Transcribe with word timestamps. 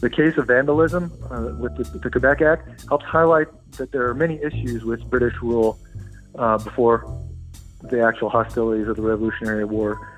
The 0.00 0.08
case 0.08 0.38
of 0.38 0.46
vandalism 0.46 1.12
uh, 1.30 1.54
with 1.58 1.76
the, 1.76 1.98
the, 1.98 2.10
Quebec 2.10 2.40
Act 2.40 2.88
helps 2.88 3.04
highlight 3.04 3.48
that 3.72 3.92
there 3.92 4.08
are 4.08 4.14
many 4.14 4.42
issues 4.42 4.82
with 4.82 5.02
British 5.10 5.34
rule 5.42 5.78
uh, 6.36 6.56
before 6.56 7.22
the 7.82 8.00
actual 8.00 8.30
hostilities 8.30 8.88
of 8.88 8.96
the 8.96 9.02
Revolutionary 9.02 9.66
War 9.66 10.08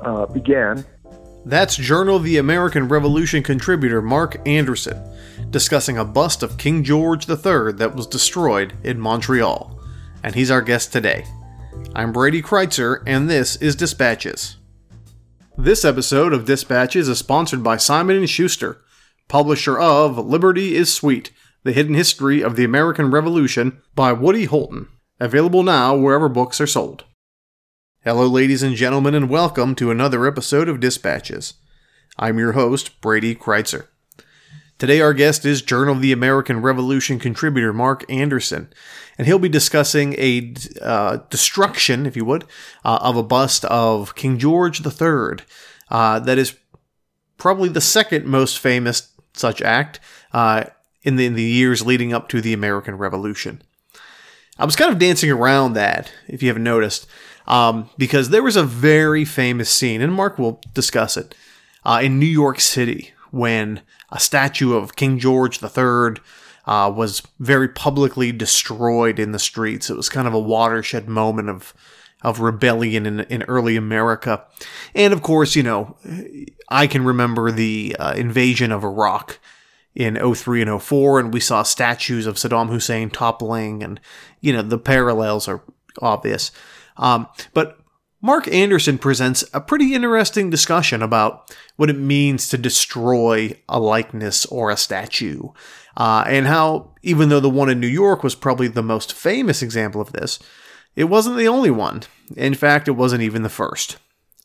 uh, 0.00 0.26
began. 0.26 0.84
That's 1.44 1.74
Journal 1.74 2.16
of 2.16 2.22
the 2.22 2.38
American 2.38 2.86
Revolution 2.86 3.42
contributor 3.42 4.00
Mark 4.00 4.40
Anderson 4.46 5.02
discussing 5.50 5.98
a 5.98 6.04
bust 6.04 6.44
of 6.44 6.56
King 6.56 6.84
George 6.84 7.28
III 7.28 7.72
that 7.72 7.94
was 7.96 8.06
destroyed 8.06 8.74
in 8.84 9.00
Montreal. 9.00 9.76
And 10.22 10.36
he's 10.36 10.52
our 10.52 10.62
guest 10.62 10.92
today. 10.92 11.26
I'm 11.96 12.12
Brady 12.12 12.42
Crytzer, 12.42 13.02
and 13.06 13.28
this 13.28 13.56
is 13.56 13.74
Dispatches. 13.74 14.56
This 15.58 15.84
episode 15.84 16.32
of 16.32 16.44
Dispatches 16.44 17.08
is 17.08 17.18
sponsored 17.18 17.64
by 17.64 17.76
Simon 17.76 18.24
& 18.24 18.28
Schuster 18.28 18.78
publisher 19.28 19.78
of 19.78 20.18
Liberty 20.18 20.74
is 20.74 20.92
Sweet 20.92 21.30
The 21.62 21.72
Hidden 21.72 21.94
History 21.94 22.42
of 22.42 22.56
the 22.56 22.64
American 22.64 23.10
Revolution 23.10 23.80
by 23.94 24.12
Woody 24.12 24.44
Holton. 24.44 24.88
Available 25.20 25.62
now 25.62 25.94
wherever 25.94 26.28
books 26.28 26.60
are 26.60 26.66
sold. 26.66 27.04
Hello, 28.04 28.26
ladies 28.26 28.62
and 28.62 28.74
gentlemen, 28.74 29.14
and 29.14 29.30
welcome 29.30 29.74
to 29.76 29.90
another 29.90 30.26
episode 30.26 30.68
of 30.68 30.80
Dispatches. 30.80 31.54
I'm 32.18 32.38
your 32.38 32.52
host, 32.52 33.00
Brady 33.00 33.34
Crytzer. 33.34 33.86
Today, 34.78 35.00
our 35.00 35.14
guest 35.14 35.44
is 35.44 35.62
Journal 35.62 35.94
of 35.94 36.02
the 36.02 36.10
American 36.10 36.60
Revolution 36.60 37.20
contributor 37.20 37.72
Mark 37.72 38.04
Anderson, 38.10 38.72
and 39.16 39.28
he'll 39.28 39.38
be 39.38 39.48
discussing 39.48 40.14
a 40.18 40.52
uh, 40.80 41.18
destruction, 41.30 42.04
if 42.04 42.16
you 42.16 42.24
would, 42.24 42.44
uh, 42.84 42.98
of 43.00 43.16
a 43.16 43.22
bust 43.22 43.64
of 43.66 44.16
King 44.16 44.38
George 44.38 44.84
III 44.84 45.44
uh, 45.88 46.18
that 46.18 46.38
is 46.38 46.56
probably 47.36 47.68
the 47.68 47.80
second 47.80 48.26
most 48.26 48.58
famous 48.58 49.11
such 49.34 49.62
act 49.62 50.00
uh, 50.32 50.64
in, 51.02 51.16
the, 51.16 51.26
in 51.26 51.34
the 51.34 51.42
years 51.42 51.84
leading 51.84 52.12
up 52.12 52.28
to 52.28 52.40
the 52.40 52.52
American 52.52 52.96
Revolution. 52.96 53.62
I 54.58 54.64
was 54.64 54.76
kind 54.76 54.92
of 54.92 54.98
dancing 54.98 55.30
around 55.30 55.72
that, 55.74 56.12
if 56.28 56.42
you 56.42 56.48
haven't 56.48 56.64
noticed, 56.64 57.06
um, 57.46 57.90
because 57.96 58.28
there 58.28 58.42
was 58.42 58.56
a 58.56 58.62
very 58.62 59.24
famous 59.24 59.70
scene, 59.70 60.00
and 60.00 60.12
Mark 60.12 60.38
will 60.38 60.60
discuss 60.74 61.16
it, 61.16 61.34
uh, 61.84 62.00
in 62.02 62.18
New 62.18 62.26
York 62.26 62.60
City 62.60 63.12
when 63.30 63.80
a 64.10 64.20
statue 64.20 64.74
of 64.74 64.94
King 64.94 65.18
George 65.18 65.62
III 65.62 66.16
uh, 66.66 66.92
was 66.94 67.22
very 67.40 67.68
publicly 67.68 68.30
destroyed 68.30 69.18
in 69.18 69.32
the 69.32 69.38
streets. 69.38 69.90
It 69.90 69.96
was 69.96 70.08
kind 70.08 70.28
of 70.28 70.34
a 70.34 70.38
watershed 70.38 71.08
moment 71.08 71.48
of 71.48 71.74
of 72.22 72.40
rebellion 72.40 73.06
in, 73.06 73.20
in 73.20 73.42
early 73.44 73.76
America. 73.76 74.44
And 74.94 75.12
of 75.12 75.22
course, 75.22 75.56
you 75.56 75.62
know, 75.62 75.96
I 76.68 76.86
can 76.86 77.04
remember 77.04 77.50
the 77.50 77.96
uh, 77.98 78.14
invasion 78.14 78.72
of 78.72 78.84
Iraq 78.84 79.38
in 79.94 80.16
03 80.16 80.62
and 80.62 80.82
04, 80.82 81.20
and 81.20 81.32
we 81.32 81.40
saw 81.40 81.62
statues 81.62 82.26
of 82.26 82.36
Saddam 82.36 82.70
Hussein 82.70 83.10
toppling, 83.10 83.82
and, 83.82 84.00
you 84.40 84.52
know, 84.52 84.62
the 84.62 84.78
parallels 84.78 85.48
are 85.48 85.62
obvious. 86.00 86.50
Um, 86.96 87.26
but 87.52 87.78
Mark 88.22 88.48
Anderson 88.48 88.98
presents 88.98 89.44
a 89.52 89.60
pretty 89.60 89.94
interesting 89.94 90.48
discussion 90.48 91.02
about 91.02 91.54
what 91.76 91.90
it 91.90 91.98
means 91.98 92.48
to 92.48 92.56
destroy 92.56 93.58
a 93.68 93.80
likeness 93.80 94.46
or 94.46 94.70
a 94.70 94.76
statue, 94.76 95.48
uh, 95.96 96.24
and 96.26 96.46
how, 96.46 96.94
even 97.02 97.28
though 97.28 97.40
the 97.40 97.50
one 97.50 97.68
in 97.68 97.80
New 97.80 97.86
York 97.86 98.22
was 98.22 98.34
probably 98.34 98.68
the 98.68 98.82
most 98.82 99.12
famous 99.12 99.60
example 99.60 100.00
of 100.00 100.12
this, 100.12 100.38
it 100.96 101.04
wasn't 101.04 101.36
the 101.36 101.48
only 101.48 101.70
one. 101.70 102.02
In 102.36 102.54
fact, 102.54 102.88
it 102.88 102.92
wasn't 102.92 103.22
even 103.22 103.42
the 103.42 103.48
first. 103.48 103.98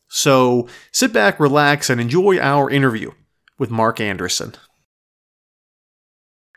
So 0.08 0.68
sit 0.92 1.12
back, 1.12 1.40
relax, 1.40 1.90
and 1.90 2.00
enjoy 2.00 2.40
our 2.40 2.70
interview 2.70 3.12
with 3.58 3.70
Mark 3.70 4.00
Anderson. 4.00 4.54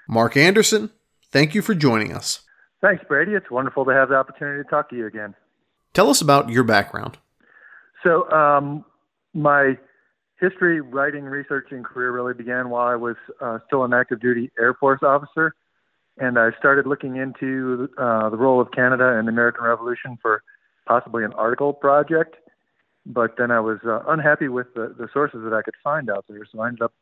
Mark 0.08 0.36
Anderson, 0.36 0.90
thank 1.30 1.54
you 1.54 1.62
for 1.62 1.74
joining 1.74 2.12
us. 2.12 2.40
Thanks, 2.80 3.04
Brady. 3.06 3.32
It's 3.32 3.50
wonderful 3.50 3.84
to 3.84 3.92
have 3.92 4.08
the 4.08 4.14
opportunity 4.14 4.62
to 4.62 4.68
talk 4.68 4.90
to 4.90 4.96
you 4.96 5.06
again. 5.06 5.34
Tell 5.92 6.08
us 6.08 6.20
about 6.20 6.48
your 6.48 6.64
background. 6.64 7.18
So, 8.02 8.30
um, 8.30 8.84
my 9.34 9.76
history, 10.40 10.80
writing, 10.80 11.24
researching 11.24 11.82
career 11.82 12.12
really 12.12 12.34
began 12.34 12.70
while 12.70 12.88
I 12.88 12.96
was 12.96 13.16
uh, 13.40 13.58
still 13.66 13.84
an 13.84 13.92
active 13.92 14.20
duty 14.20 14.50
Air 14.58 14.74
Force 14.74 15.00
officer 15.02 15.54
and 16.20 16.38
I 16.38 16.50
started 16.58 16.86
looking 16.86 17.16
into 17.16 17.88
uh, 17.98 18.28
the 18.28 18.36
role 18.36 18.60
of 18.60 18.70
Canada 18.72 19.16
in 19.18 19.24
the 19.24 19.32
American 19.32 19.64
Revolution 19.64 20.18
for 20.20 20.42
possibly 20.86 21.24
an 21.24 21.32
article 21.32 21.72
project. 21.72 22.36
But 23.06 23.36
then 23.38 23.50
I 23.50 23.60
was 23.60 23.78
uh, 23.84 24.00
unhappy 24.06 24.48
with 24.48 24.74
the, 24.74 24.94
the 24.96 25.08
sources 25.12 25.40
that 25.42 25.54
I 25.54 25.62
could 25.62 25.74
find 25.82 26.10
out 26.10 26.26
there, 26.28 26.46
so 26.52 26.60
I 26.60 26.68
ended 26.68 26.82
up 26.82 26.92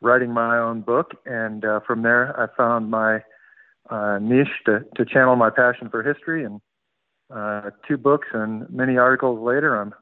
writing 0.00 0.32
my 0.32 0.58
own 0.58 0.82
book, 0.82 1.12
and 1.26 1.64
uh, 1.64 1.80
from 1.80 2.02
there 2.02 2.38
I 2.40 2.46
found 2.56 2.90
my 2.90 3.20
uh, 3.90 4.18
niche 4.20 4.48
to, 4.66 4.84
to 4.96 5.04
channel 5.04 5.34
my 5.34 5.50
passion 5.50 5.88
for 5.90 6.02
history. 6.02 6.44
And 6.44 6.60
uh, 7.34 7.70
two 7.88 7.96
books 7.96 8.28
and 8.32 8.70
many 8.70 8.96
articles 8.96 9.40
later, 9.40 9.80
I'm 9.80 9.94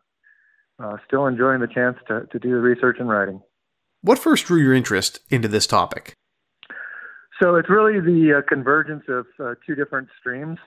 uh, 0.78 0.98
still 1.06 1.26
enjoying 1.26 1.60
the 1.60 1.68
chance 1.68 1.96
to, 2.08 2.26
to 2.30 2.38
do 2.38 2.50
the 2.50 2.60
research 2.60 2.96
and 3.00 3.08
writing. 3.08 3.40
What 4.02 4.18
first 4.18 4.46
drew 4.46 4.60
your 4.60 4.74
interest 4.74 5.20
into 5.30 5.48
this 5.48 5.66
topic? 5.66 6.14
So 7.40 7.56
it's 7.56 7.68
really 7.70 8.00
the 8.00 8.38
uh, 8.38 8.42
convergence 8.48 9.04
of 9.08 9.26
uh, 9.40 9.54
two 9.66 9.74
different 9.74 10.08
streams. 10.18 10.58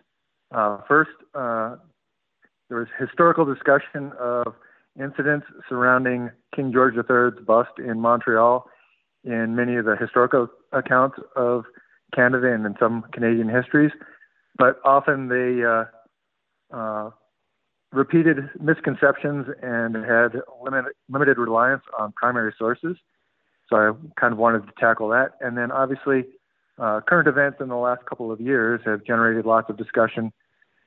Uh, 0.53 0.80
first, 0.88 1.12
uh, 1.34 1.76
there 2.70 2.80
was 2.80 2.88
historical 3.00 3.46
discussion 3.46 4.12
of 4.20 4.53
incidents 5.00 5.46
surrounding 5.70 6.31
King 6.56 6.72
George 6.72 6.96
III's 6.96 7.46
bust 7.46 7.72
in 7.78 8.00
Montreal 8.00 8.68
in 9.24 9.56
many 9.56 9.76
of 9.76 9.86
the 9.86 9.96
historical 9.96 10.48
accounts 10.72 11.18
of 11.36 11.66
Canada 12.14 12.53
and 12.53 12.66
in 12.66 12.76
some 12.80 13.03
Canadian 13.12 13.50
histories, 13.50 13.92
but 14.58 14.80
often 14.86 15.28
they 15.28 15.64
uh, 15.64 15.86
uh, 16.76 17.09
repeated 17.92 18.50
misconceptions 18.59 19.47
and 19.62 19.96
had 19.96 20.42
limit, 20.64 20.86
limited 21.09 21.38
reliance 21.38 21.84
on 21.97 22.14
primary 22.14 22.53
sources. 22.58 22.96
So 23.70 23.76
I 23.76 23.92
kind 24.20 24.32
of 24.32 24.38
wanted 24.38 24.68
to 24.68 24.74
tackle 24.80 25.09
that. 25.09 25.32
And 25.42 25.58
then 25.58 25.72
obviously, 25.72 26.26
uh, 26.78 27.02
current 27.08 27.28
events 27.28 27.58
in 27.62 27.69
the 27.69 27.75
last 27.75 28.06
couple 28.06 28.31
of 28.31 28.41
years 28.41 28.81
have 28.86 29.03
generated 29.03 29.46
lots 29.46 29.69
of 29.69 29.78
discussion 29.78 30.31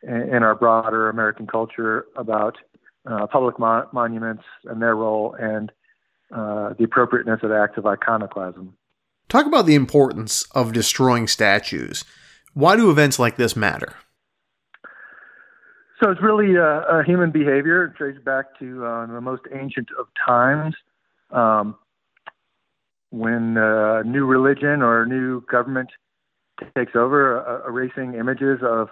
in, 0.02 0.34
in 0.34 0.42
our 0.42 0.54
broader 0.54 1.08
American 1.08 1.46
culture 1.46 2.06
about 2.16 2.56
uh, 3.06 3.26
public 3.26 3.58
mo- 3.58 3.88
monuments 3.92 4.44
and 4.64 4.82
their 4.82 4.94
role 4.94 5.34
and 5.38 5.72
uh, 6.34 6.74
the 6.78 6.84
appropriateness 6.84 7.40
of 7.42 7.52
acts 7.52 7.78
of 7.78 7.86
iconoclasm. 7.86 8.74
Talk 9.28 9.46
about 9.46 9.66
the 9.66 9.74
importance 9.74 10.44
of 10.54 10.72
destroying 10.72 11.26
statues. 11.26 12.04
Why 12.54 12.76
do 12.76 12.90
events 12.90 13.18
like 13.18 13.36
this 13.36 13.56
matter? 13.56 13.94
So 16.02 16.10
it's 16.10 16.22
really 16.22 16.54
a, 16.54 16.80
a 16.82 17.04
human 17.04 17.30
behavior. 17.30 17.84
It 17.84 17.96
traces 17.96 18.22
back 18.22 18.58
to 18.58 18.84
uh, 18.84 19.06
the 19.06 19.20
most 19.20 19.42
ancient 19.52 19.88
of 19.98 20.06
times. 20.24 20.74
Um, 21.30 21.76
when 23.10 23.56
a 23.56 24.02
new 24.04 24.24
religion 24.26 24.82
or 24.82 25.02
a 25.02 25.06
new 25.06 25.42
government 25.50 25.90
takes 26.76 26.92
over, 26.94 27.46
uh, 27.46 27.68
erasing 27.68 28.14
images 28.14 28.60
of 28.62 28.88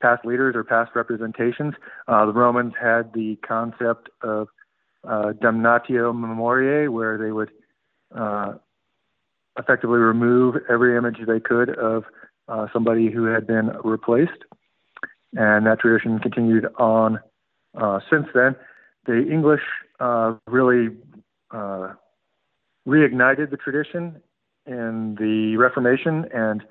past 0.00 0.24
leaders 0.24 0.54
or 0.54 0.64
past 0.64 0.90
representations. 0.94 1.74
Uh, 2.08 2.26
the 2.26 2.32
Romans 2.32 2.74
had 2.80 3.12
the 3.14 3.36
concept 3.46 4.08
of 4.22 4.48
uh, 5.04 5.32
damnatio 5.42 6.14
memoriae, 6.14 6.90
where 6.90 7.16
they 7.16 7.32
would 7.32 7.50
uh, 8.14 8.54
effectively 9.58 9.98
remove 9.98 10.56
every 10.68 10.96
image 10.96 11.16
they 11.26 11.40
could 11.40 11.70
of 11.70 12.04
uh, 12.48 12.66
somebody 12.72 13.10
who 13.10 13.24
had 13.24 13.46
been 13.46 13.70
replaced. 13.84 14.44
And 15.34 15.66
that 15.66 15.80
tradition 15.80 16.18
continued 16.18 16.66
on 16.78 17.20
uh, 17.76 18.00
since 18.10 18.26
then. 18.34 18.56
The 19.06 19.26
English 19.30 19.62
uh, 20.00 20.34
really 20.46 20.96
uh, 21.50 21.94
reignited 22.86 23.50
the 23.50 23.56
tradition 23.56 24.20
in 24.66 25.16
the 25.18 25.56
Reformation 25.56 26.26
and 26.32 26.62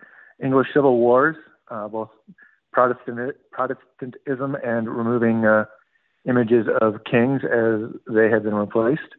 English 0.44 0.68
civil 0.74 0.98
wars, 0.98 1.36
uh, 1.70 1.88
both 1.88 2.10
Protestant, 2.72 3.36
Protestantism 3.52 4.56
and 4.64 4.90
removing 4.90 5.46
uh, 5.46 5.66
images 6.28 6.68
of 6.82 7.04
kings 7.04 7.42
as 7.44 7.90
they 8.14 8.30
had 8.30 8.44
been 8.44 8.56
replaced. 8.56 9.12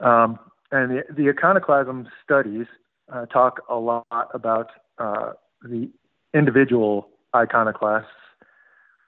Um, 0.00 0.38
And 0.70 0.90
the, 0.90 1.02
the 1.14 1.28
iconoclasm 1.28 2.08
studies 2.24 2.66
uh, 3.12 3.26
talk 3.26 3.60
a 3.68 3.76
lot 3.76 4.28
about 4.32 4.68
uh, 4.98 5.32
the 5.62 5.90
individual 6.32 7.08
iconoclasts' 7.34 8.08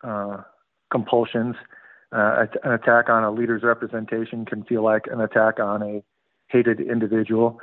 uh, 0.03 0.43
compulsions. 0.91 1.57
Uh, 2.15 2.47
an 2.63 2.73
attack 2.73 3.09
on 3.09 3.25
a 3.25 3.31
leader's 3.31 3.65
representation 3.65 4.45
can 4.45 4.63
feel 4.65 4.85
like 4.85 5.07
an 5.11 5.21
attack 5.21 5.59
on 5.59 5.83
a 5.83 6.03
hated 6.49 6.81
individual. 6.81 7.59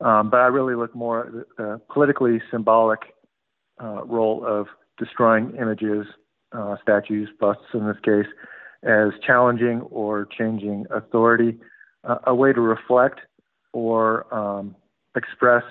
Um, 0.00 0.28
but 0.28 0.38
I 0.40 0.46
really 0.46 0.74
look 0.74 0.94
more 0.94 1.26
at 1.26 1.32
the 1.56 1.80
politically 1.88 2.42
symbolic 2.50 3.14
uh, 3.80 4.04
role 4.04 4.44
of 4.44 4.66
destroying 4.98 5.54
images, 5.56 6.06
uh, 6.50 6.76
statues, 6.82 7.28
busts 7.38 7.62
in 7.72 7.86
this 7.86 7.96
case, 8.04 8.26
as 8.82 9.10
challenging 9.24 9.82
or 9.82 10.26
changing 10.36 10.86
authority, 10.90 11.58
uh, 12.02 12.18
a 12.26 12.34
way 12.34 12.52
to 12.52 12.60
reflect 12.60 13.20
or 13.72 14.32
um, 14.34 14.74
express 15.16 15.62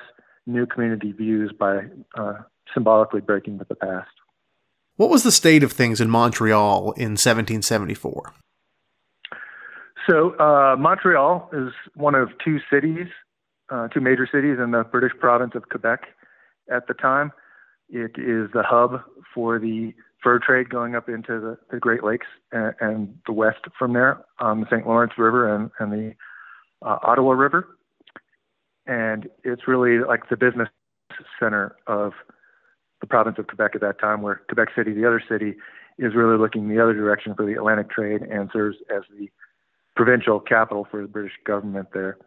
new 0.47 0.65
community 0.65 1.11
views 1.11 1.51
by 1.57 1.81
uh, 2.17 2.35
symbolically 2.73 3.19
breaking 3.19 3.57
with 3.57 3.67
the 3.67 3.75
past. 3.75 4.09
What 4.97 5.09
was 5.09 5.23
the 5.23 5.31
state 5.31 5.63
of 5.63 5.71
things 5.71 6.01
in 6.01 6.09
Montreal 6.09 6.91
in 6.93 7.17
1774? 7.17 8.33
So, 10.09 10.35
uh, 10.39 10.75
Montreal 10.77 11.49
is 11.53 11.73
one 11.95 12.15
of 12.15 12.29
two 12.43 12.59
cities, 12.71 13.07
uh, 13.69 13.87
two 13.89 14.01
major 14.01 14.27
cities 14.31 14.57
in 14.61 14.71
the 14.71 14.83
British 14.83 15.11
province 15.19 15.53
of 15.55 15.69
Quebec 15.69 16.01
at 16.71 16.87
the 16.87 16.93
time. 16.93 17.31
It 17.89 18.11
is 18.17 18.49
the 18.53 18.63
hub 18.65 19.01
for 19.33 19.59
the 19.59 19.93
fur 20.23 20.39
trade 20.39 20.69
going 20.69 20.95
up 20.95 21.09
into 21.09 21.39
the, 21.39 21.57
the 21.71 21.79
Great 21.79 22.03
Lakes 22.03 22.27
and, 22.51 22.73
and, 22.79 23.17
the 23.25 23.33
west 23.33 23.59
from 23.77 23.93
there 23.93 24.23
on 24.39 24.61
the 24.61 24.67
St. 24.67 24.85
Lawrence 24.85 25.13
River 25.17 25.53
and, 25.53 25.71
and 25.79 25.91
the 25.91 26.13
uh, 26.85 26.99
Ottawa 27.03 27.31
River. 27.31 27.67
And 28.85 29.29
it's 29.43 29.67
really 29.67 29.99
like 30.05 30.29
the 30.29 30.37
business 30.37 30.69
center 31.39 31.75
of 31.87 32.13
the 33.01 33.07
province 33.07 33.37
of 33.37 33.47
Quebec 33.47 33.71
at 33.75 33.81
that 33.81 33.99
time, 33.99 34.21
where 34.21 34.41
Quebec 34.47 34.69
City, 34.75 34.93
the 34.93 35.05
other 35.05 35.21
city, 35.27 35.55
is 35.97 36.15
really 36.15 36.37
looking 36.37 36.69
the 36.69 36.81
other 36.81 36.93
direction 36.93 37.33
for 37.35 37.45
the 37.45 37.53
Atlantic 37.53 37.89
trade 37.89 38.21
and 38.21 38.49
serves 38.53 38.77
as 38.95 39.03
the 39.17 39.29
provincial 39.95 40.39
capital 40.39 40.87
for 40.89 41.01
the 41.01 41.07
British 41.07 41.33
government 41.45 41.89
there. 41.93 42.17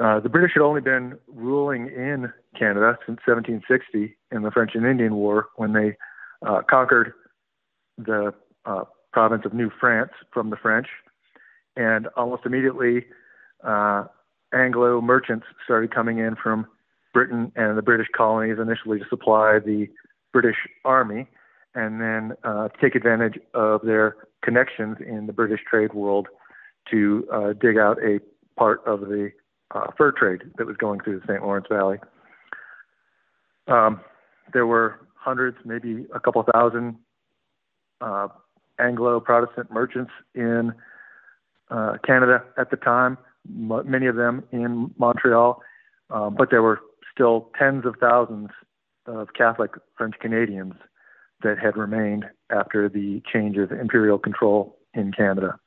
Uh, 0.00 0.20
the 0.20 0.28
British 0.28 0.52
had 0.54 0.62
only 0.62 0.80
been 0.80 1.18
ruling 1.26 1.86
in 1.86 2.32
Canada 2.56 2.96
since 3.06 3.18
1760 3.26 4.16
in 4.30 4.42
the 4.42 4.50
French 4.50 4.72
and 4.74 4.86
Indian 4.86 5.14
War 5.14 5.48
when 5.56 5.72
they 5.72 5.96
uh, 6.46 6.62
conquered 6.68 7.12
the 7.98 8.32
uh, 8.64 8.84
province 9.12 9.42
of 9.44 9.52
New 9.52 9.70
France 9.80 10.12
from 10.32 10.50
the 10.50 10.56
French. 10.56 10.86
And 11.76 12.06
almost 12.16 12.46
immediately, 12.46 13.06
uh, 13.64 14.04
Anglo 14.52 15.00
merchants 15.00 15.46
started 15.64 15.92
coming 15.92 16.18
in 16.18 16.36
from 16.36 16.66
Britain 17.12 17.52
and 17.56 17.76
the 17.76 17.82
British 17.82 18.08
colonies 18.16 18.58
initially 18.60 18.98
to 18.98 19.04
supply 19.08 19.58
the 19.58 19.88
British 20.32 20.56
Army 20.84 21.26
and 21.74 22.00
then 22.00 22.32
uh, 22.44 22.68
take 22.80 22.94
advantage 22.94 23.38
of 23.54 23.82
their 23.82 24.16
connections 24.42 24.96
in 25.06 25.26
the 25.26 25.32
British 25.32 25.60
trade 25.68 25.92
world 25.92 26.28
to 26.90 27.26
uh, 27.32 27.52
dig 27.60 27.76
out 27.76 27.98
a 28.02 28.20
part 28.56 28.82
of 28.86 29.00
the 29.00 29.30
uh, 29.74 29.86
fur 29.96 30.12
trade 30.12 30.42
that 30.58 30.66
was 30.66 30.76
going 30.76 31.00
through 31.00 31.20
the 31.20 31.26
St. 31.26 31.42
Lawrence 31.42 31.66
Valley. 31.70 31.98
Um, 33.68 34.00
there 34.52 34.66
were 34.66 35.00
hundreds, 35.14 35.58
maybe 35.64 36.06
a 36.14 36.18
couple 36.18 36.44
thousand 36.52 36.96
uh, 38.00 38.28
Anglo 38.78 39.20
Protestant 39.20 39.70
merchants 39.70 40.10
in 40.34 40.72
uh, 41.70 41.98
Canada 42.04 42.42
at 42.58 42.70
the 42.70 42.76
time, 42.76 43.18
m- 43.48 43.88
many 43.88 44.06
of 44.06 44.16
them 44.16 44.42
in 44.50 44.92
Montreal, 44.98 45.62
um, 46.10 46.34
but 46.36 46.50
there 46.50 46.62
were 46.62 46.80
still 47.20 47.50
tens 47.58 47.84
of 47.84 47.96
thousands 48.00 48.48
of 49.04 49.28
Catholic 49.36 49.72
French 49.96 50.14
Canadians 50.20 50.72
that 51.42 51.58
had 51.58 51.76
remained 51.76 52.24
after 52.50 52.88
the 52.88 53.22
change 53.30 53.58
of 53.58 53.72
imperial 53.72 54.18
control 54.18 54.78
in 54.94 55.12
Canada. 55.12 55.58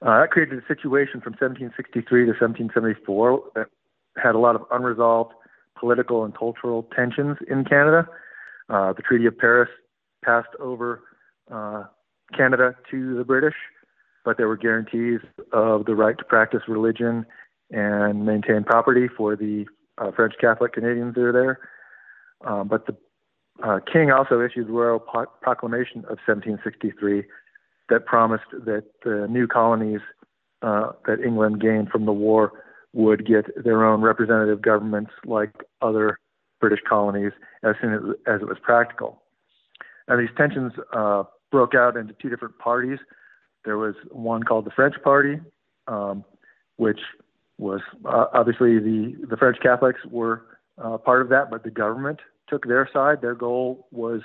Uh, 0.00 0.20
that 0.20 0.30
created 0.30 0.58
a 0.58 0.66
situation 0.68 1.20
from 1.20 1.32
1763 1.32 2.26
to 2.26 2.30
1774 2.30 3.42
that 3.56 3.66
had 4.16 4.36
a 4.36 4.38
lot 4.38 4.54
of 4.54 4.62
unresolved 4.70 5.32
political 5.76 6.24
and 6.24 6.36
cultural 6.38 6.86
tensions 6.94 7.36
in 7.50 7.64
Canada. 7.64 8.06
Uh, 8.68 8.92
the 8.92 9.02
Treaty 9.02 9.26
of 9.26 9.36
Paris 9.36 9.70
passed 10.24 10.54
over 10.60 11.02
uh, 11.50 11.82
Canada 12.36 12.76
to 12.92 13.16
the 13.16 13.24
British, 13.24 13.54
but 14.24 14.36
there 14.36 14.46
were 14.46 14.56
guarantees 14.56 15.18
of 15.52 15.84
the 15.86 15.96
right 15.96 16.16
to 16.16 16.24
practice 16.24 16.62
religion 16.68 17.26
and 17.70 18.24
maintain 18.24 18.64
property 18.64 19.08
for 19.08 19.36
the 19.36 19.66
uh, 19.98 20.10
French 20.12 20.34
Catholic 20.40 20.72
Canadians 20.72 21.14
that 21.14 21.22
are 21.22 21.32
there. 21.32 21.60
Um, 22.46 22.68
but 22.68 22.86
the 22.86 22.96
uh, 23.62 23.80
king 23.92 24.10
also 24.10 24.40
issued 24.40 24.68
the 24.68 24.72
Royal 24.72 25.00
Proclamation 25.00 26.00
of 26.04 26.18
1763 26.26 27.24
that 27.88 28.06
promised 28.06 28.44
that 28.52 28.84
the 29.04 29.26
new 29.28 29.46
colonies 29.46 30.00
uh, 30.62 30.92
that 31.06 31.20
England 31.20 31.60
gained 31.60 31.88
from 31.88 32.06
the 32.06 32.12
war 32.12 32.52
would 32.92 33.26
get 33.26 33.46
their 33.62 33.84
own 33.84 34.00
representative 34.00 34.62
governments 34.62 35.10
like 35.24 35.50
other 35.82 36.18
British 36.60 36.80
colonies 36.88 37.32
as 37.62 37.74
soon 37.80 37.94
as, 37.94 38.00
as 38.26 38.40
it 38.40 38.48
was 38.48 38.58
practical. 38.62 39.22
And 40.06 40.20
these 40.20 40.34
tensions 40.36 40.72
uh, 40.92 41.24
broke 41.50 41.74
out 41.74 41.96
into 41.96 42.14
two 42.20 42.28
different 42.28 42.58
parties. 42.58 42.98
There 43.64 43.76
was 43.76 43.94
one 44.10 44.42
called 44.42 44.64
the 44.64 44.70
French 44.70 44.94
Party, 45.02 45.40
um, 45.86 46.24
which 46.76 47.00
was 47.58 47.80
uh, 48.04 48.26
obviously 48.32 48.78
the, 48.78 49.16
the 49.28 49.36
French 49.36 49.58
Catholics 49.60 50.00
were 50.08 50.44
uh, 50.82 50.96
part 50.96 51.22
of 51.22 51.28
that, 51.28 51.50
but 51.50 51.64
the 51.64 51.70
government 51.70 52.20
took 52.48 52.66
their 52.66 52.88
side. 52.92 53.20
Their 53.20 53.34
goal 53.34 53.88
was 53.90 54.22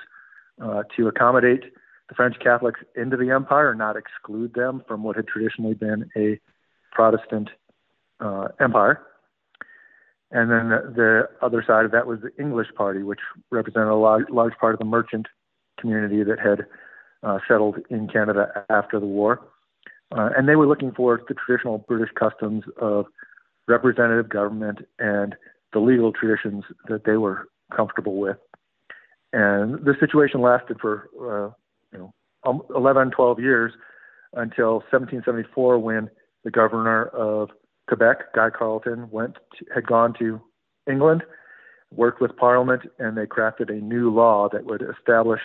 uh, 0.62 0.84
to 0.96 1.08
accommodate 1.08 1.74
the 2.10 2.16
French 2.16 2.36
Catholics 2.40 2.82
into 2.96 3.18
the 3.18 3.32
empire 3.32 3.74
not 3.74 3.96
exclude 3.96 4.54
them 4.54 4.84
from 4.88 5.04
what 5.04 5.16
had 5.16 5.28
traditionally 5.28 5.74
been 5.74 6.10
a 6.16 6.40
Protestant 6.92 7.50
uh, 8.20 8.50
empire. 8.60 9.02
And 10.32 10.50
then 10.50 10.70
the, 10.70 10.94
the, 10.96 11.46
other 11.46 11.64
side 11.66 11.86
of 11.86 11.92
that 11.92 12.08
was 12.08 12.20
the 12.22 12.32
English 12.42 12.68
party, 12.76 13.04
which 13.04 13.20
represented 13.52 13.90
a 13.90 13.96
large, 13.96 14.30
large 14.30 14.54
part 14.60 14.74
of 14.74 14.80
the 14.80 14.86
merchant 14.86 15.28
community 15.80 16.24
that 16.24 16.40
had 16.40 16.66
uh, 17.24 17.40
settled 17.48 17.78
in 17.90 18.08
Canada 18.08 18.66
after 18.70 19.00
the 19.00 19.06
war. 19.06 19.42
Uh, 20.12 20.30
and 20.38 20.48
they 20.48 20.56
were 20.56 20.68
looking 20.68 20.92
for 20.92 21.22
the 21.28 21.34
traditional 21.34 21.80
British 21.80 22.12
customs 22.14 22.64
of 22.78 23.06
representative 23.68 24.30
government 24.30 24.80
and 25.00 25.36
the 25.72 25.80
legal 25.80 26.12
traditions 26.12 26.64
that 26.88 27.06
they 27.06 27.18
were 27.18 27.48
comfortable 27.76 28.18
with. 28.18 28.38
And 29.32 29.84
the 29.84 29.96
situation 30.00 30.42
lasted 30.42 30.78
for 30.80 31.10
uh, 31.20 31.54
you 31.92 32.00
know 32.00 32.14
um, 32.46 32.62
11, 32.76 33.12
12 33.12 33.40
years 33.40 33.74
until 34.34 34.76
1774, 34.92 35.80
when 35.80 36.10
the 36.44 36.52
governor 36.52 37.06
of 37.08 37.50
Quebec, 37.88 38.34
Guy 38.36 38.50
Carleton, 38.50 39.10
went 39.12 39.36
to, 39.58 39.66
had 39.74 39.88
gone 39.88 40.14
to 40.20 40.42
England, 40.90 41.24
worked 41.92 42.22
with 42.22 42.36
Parliament, 42.38 42.84
and 43.00 43.18
they 43.18 43.26
crafted 43.26 43.70
a 43.70 43.82
new 43.82 44.14
law 44.14 44.50
that 44.52 44.66
would 44.66 44.84
establish 44.98 45.42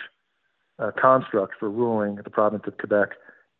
a 0.77 0.91
construct 0.91 1.53
for 1.59 1.69
ruling 1.69 2.15
the 2.15 2.29
province 2.29 2.63
of 2.65 2.77
Quebec, 2.77 3.09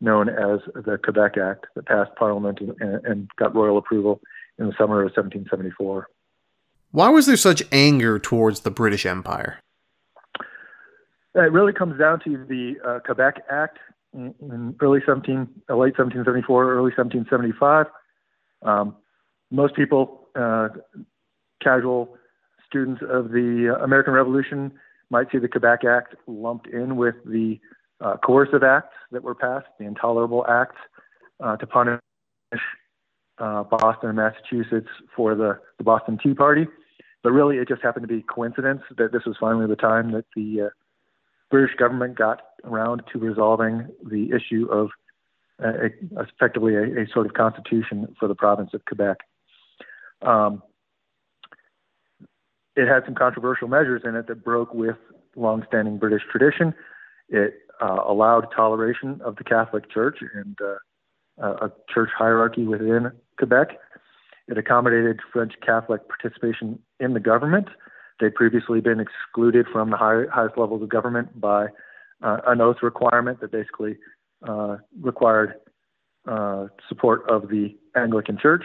known 0.00 0.28
as 0.28 0.60
the 0.74 0.98
Quebec 1.02 1.36
Act, 1.36 1.66
that 1.74 1.86
passed 1.86 2.10
Parliament 2.16 2.60
and, 2.60 3.04
and 3.04 3.28
got 3.38 3.54
royal 3.54 3.78
approval 3.78 4.20
in 4.60 4.66
the 4.66 4.74
summer 4.78 5.00
of 5.00 5.06
1774. 5.06 6.08
Why 6.92 7.08
was 7.08 7.26
there 7.26 7.36
such 7.36 7.62
anger 7.72 8.18
towards 8.18 8.60
the 8.60 8.70
British 8.70 9.06
Empire? 9.06 9.58
It 11.34 11.52
really 11.52 11.72
comes 11.72 11.98
down 11.98 12.20
to 12.24 12.44
the 12.44 12.74
uh, 12.84 12.98
Quebec 13.04 13.42
Act 13.50 13.78
in, 14.12 14.34
in 14.40 14.76
early 14.80 15.00
17, 15.06 15.48
uh, 15.68 15.74
late 15.74 15.96
1774, 15.96 16.72
early 16.72 16.92
1775. 16.96 17.86
Um, 18.62 18.96
most 19.50 19.74
people, 19.74 20.28
uh, 20.34 20.68
casual 21.62 22.16
students 22.66 23.02
of 23.08 23.30
the 23.30 23.76
uh, 23.76 23.84
American 23.84 24.12
Revolution, 24.12 24.72
might 25.10 25.30
see 25.30 25.38
the 25.38 25.48
Quebec 25.48 25.84
Act 25.84 26.14
lumped 26.26 26.66
in 26.66 26.96
with 26.96 27.14
the 27.24 27.58
uh, 28.00 28.16
coercive 28.24 28.62
acts 28.62 28.94
that 29.12 29.22
were 29.22 29.34
passed, 29.34 29.66
the 29.78 29.84
intolerable 29.84 30.44
acts 30.48 30.76
uh, 31.40 31.56
to 31.56 31.66
punish 31.66 32.00
uh, 33.40 33.64
Boston 33.64 34.14
Massachusetts 34.16 34.88
for 35.16 35.34
the, 35.34 35.58
the 35.78 35.84
Boston 35.84 36.18
Tea 36.22 36.34
Party. 36.34 36.66
But 37.22 37.32
really, 37.32 37.56
it 37.56 37.68
just 37.68 37.82
happened 37.82 38.06
to 38.08 38.14
be 38.14 38.22
coincidence 38.22 38.82
that 38.96 39.12
this 39.12 39.24
was 39.26 39.36
finally 39.38 39.66
the 39.66 39.76
time 39.76 40.12
that 40.12 40.24
the 40.34 40.62
uh, 40.62 40.68
British 41.50 41.76
government 41.76 42.16
got 42.16 42.42
around 42.64 43.02
to 43.12 43.18
resolving 43.18 43.88
the 44.04 44.30
issue 44.30 44.66
of 44.70 44.90
uh, 45.62 45.88
effectively 46.18 46.74
a, 46.74 47.02
a, 47.02 47.06
sort 47.12 47.26
of 47.26 47.34
constitution 47.34 48.14
for 48.18 48.28
the 48.28 48.34
province 48.34 48.70
of 48.72 48.84
Quebec. 48.86 49.18
Um, 50.22 50.62
it 52.76 52.88
had 52.88 53.04
some 53.04 53.14
controversial 53.14 53.68
measures 53.68 54.02
in 54.04 54.14
it 54.14 54.26
that 54.28 54.42
broke 54.42 54.72
with 54.72 54.96
longstanding 55.36 55.98
British 55.98 56.22
tradition. 56.30 56.72
It 57.28 57.54
uh, 57.82 58.00
allowed 58.06 58.46
toleration 58.54 59.20
of 59.22 59.36
the 59.36 59.44
Catholic 59.44 59.90
Church 59.90 60.18
and 60.34 60.56
uh, 60.62 61.66
a 61.66 61.72
church 61.92 62.10
hierarchy 62.16 62.64
within 62.64 63.12
Quebec. 63.40 63.78
It 64.46 64.58
accommodated 64.58 65.20
French 65.32 65.54
Catholic 65.64 66.02
participation 66.08 66.78
in 67.00 67.14
the 67.14 67.20
government. 67.20 67.68
They'd 68.20 68.34
previously 68.34 68.80
been 68.80 69.00
excluded 69.00 69.66
from 69.72 69.90
the 69.90 69.96
high, 69.96 70.24
highest 70.32 70.58
levels 70.58 70.82
of 70.82 70.88
government 70.88 71.40
by 71.40 71.66
uh, 72.22 72.38
an 72.46 72.60
oath 72.60 72.76
requirement 72.82 73.40
that 73.40 73.50
basically 73.50 73.96
uh, 74.46 74.76
required 75.00 75.54
uh, 76.28 76.66
support 76.88 77.22
of 77.30 77.48
the 77.48 77.76
Anglican 77.96 78.38
Church 78.38 78.64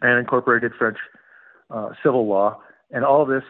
and 0.00 0.18
incorporated 0.18 0.72
French 0.78 0.98
uh, 1.70 1.90
civil 2.02 2.28
law. 2.28 2.60
And 2.90 3.04
all 3.04 3.26
this 3.26 3.42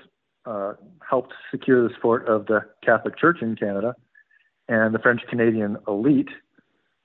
uh, 0.46 0.72
helped 1.08 1.34
secure 1.50 1.86
the 1.86 1.94
support 1.94 2.26
of 2.26 2.46
the 2.46 2.60
Catholic 2.82 3.18
Church 3.18 3.38
in 3.42 3.54
Canada 3.54 3.94
and 4.68 4.94
the 4.94 4.98
French 4.98 5.20
Canadian 5.28 5.76
elite. 5.86 6.30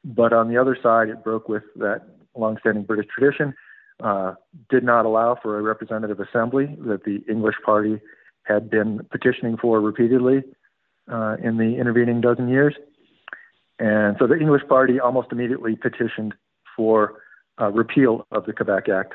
But 0.06 0.32
on 0.32 0.48
the 0.50 0.58
other 0.58 0.78
side, 0.82 1.10
it 1.10 1.24
broke 1.24 1.50
with 1.50 1.64
that 1.76 2.08
longstanding 2.36 2.84
British 2.84 3.08
tradition, 3.08 3.54
uh, 4.02 4.34
did 4.70 4.84
not 4.84 5.06
allow 5.06 5.38
for 5.42 5.60
a 5.60 5.62
representative 5.62 6.20
assembly 6.20 6.75
that 6.80 7.04
the 7.04 7.24
English 7.30 7.56
party 7.66 8.00
had 8.44 8.70
been 8.70 9.06
petitioning 9.12 9.58
for 9.58 9.80
repeatedly 9.80 10.44
uh, 11.12 11.36
in 11.44 11.58
the 11.58 11.78
intervening 11.80 12.22
dozen 12.22 12.50
years. 12.50 12.75
And 13.80 14.16
so 14.20 14.28
the 14.28 14.38
English 14.38 14.63
party 14.68 15.00
almost 15.00 15.30
immediately 15.32 15.75
petitioned 15.75 16.34
for 16.75 17.22
uh, 17.60 17.72
repeal 17.72 18.25
of 18.32 18.46
the 18.46 18.54
Quebec 18.54 18.90
Act 18.90 19.13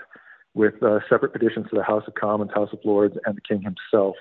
with 0.54 0.82
uh, 0.82 1.00
separate 1.08 1.32
petitions 1.32 1.66
to 1.70 1.76
the 1.76 1.82
House 1.82 2.04
of 2.06 2.14
Commons, 2.14 2.50
House 2.54 2.70
of 2.72 2.80
Lords, 2.84 3.16
and 3.24 3.36
the 3.36 3.40
King 3.40 3.62
himself, 3.62 4.16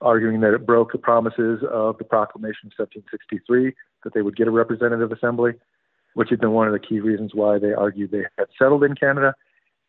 arguing 0.00 0.40
that 0.40 0.54
it 0.54 0.66
broke 0.66 0.92
the 0.92 0.98
promises 0.98 1.62
of 1.70 1.96
the 1.98 2.04
Proclamation 2.04 2.68
of 2.68 2.72
1763 2.76 3.72
that 4.04 4.14
they 4.14 4.22
would 4.22 4.36
get 4.36 4.48
a 4.48 4.50
representative 4.50 5.12
assembly, 5.12 5.52
which 6.16 6.30
had 6.30 6.40
been 6.40 6.52
one 6.52 6.66
of 6.66 6.72
the 6.72 6.78
key 6.78 6.98
reasons 6.98 7.32
why 7.34 7.58
they 7.58 7.74
argued 7.74 8.10
they 8.10 8.24
had 8.38 8.46
settled 8.58 8.82
in 8.82 8.94
Canada. 8.94 9.34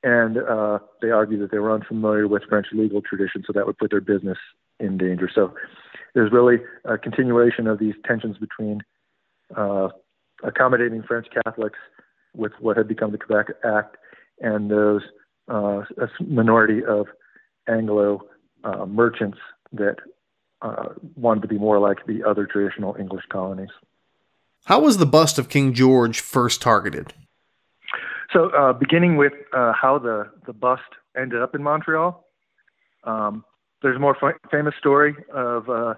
And 0.04 0.38
uh, 0.38 0.80
they 1.02 1.10
argued 1.10 1.42
that 1.42 1.52
they 1.52 1.58
were 1.58 1.72
unfamiliar 1.74 2.28
with 2.28 2.44
French 2.50 2.68
legal 2.74 3.02
tradition, 3.02 3.46
so 3.48 3.54
that 3.54 3.66
would 3.66 3.78
put 3.78 3.92
their 3.92 4.02
business 4.02 4.38
in 4.78 4.98
danger. 4.98 5.30
So 5.34 5.54
there's 6.14 6.34
really 6.34 6.58
a 6.84 6.98
continuation 6.98 7.66
of 7.66 7.80
these 7.80 7.94
tensions 8.06 8.36
between 8.38 8.82
uh, 9.56 9.88
accommodating 10.44 11.02
French 11.02 11.28
Catholics 11.46 11.80
with 12.36 12.52
what 12.60 12.76
had 12.76 12.90
become 12.90 13.14
the 13.14 13.18
Quebec 13.18 13.48
Act 13.64 13.96
and 14.42 14.70
those 14.70 15.04
uh, 15.50 15.84
a 15.98 16.10
minority 16.20 16.84
of 16.84 17.08
Anglo 17.70 18.20
uh, 18.66 18.86
merchants 18.86 19.38
that 19.72 19.96
uh, 20.62 20.90
wanted 21.16 21.42
to 21.44 21.48
be 21.48 21.58
more 21.58 21.80
like 21.80 22.06
the 22.06 22.22
other 22.28 22.46
traditional 22.46 22.98
English 23.00 23.24
colonies. 23.32 23.70
How 24.68 24.82
was 24.82 24.98
the 24.98 25.06
bust 25.06 25.40
of 25.40 25.48
King 25.48 25.74
George 25.74 26.20
first 26.20 26.62
targeted? 26.62 27.14
So, 28.34 28.50
uh, 28.50 28.74
beginning 28.74 29.16
with 29.16 29.32
uh, 29.56 29.72
how 29.72 29.98
the, 29.98 30.30
the 30.46 30.52
bust 30.52 30.82
ended 31.16 31.42
up 31.42 31.56
in 31.56 31.64
Montreal, 31.64 32.28
um, 33.06 33.46
there's 33.82 33.96
a 33.96 34.00
more 34.00 34.18
f- 34.22 34.36
famous 34.52 34.74
story 34.78 35.16
of 35.34 35.70
uh, 35.70 35.94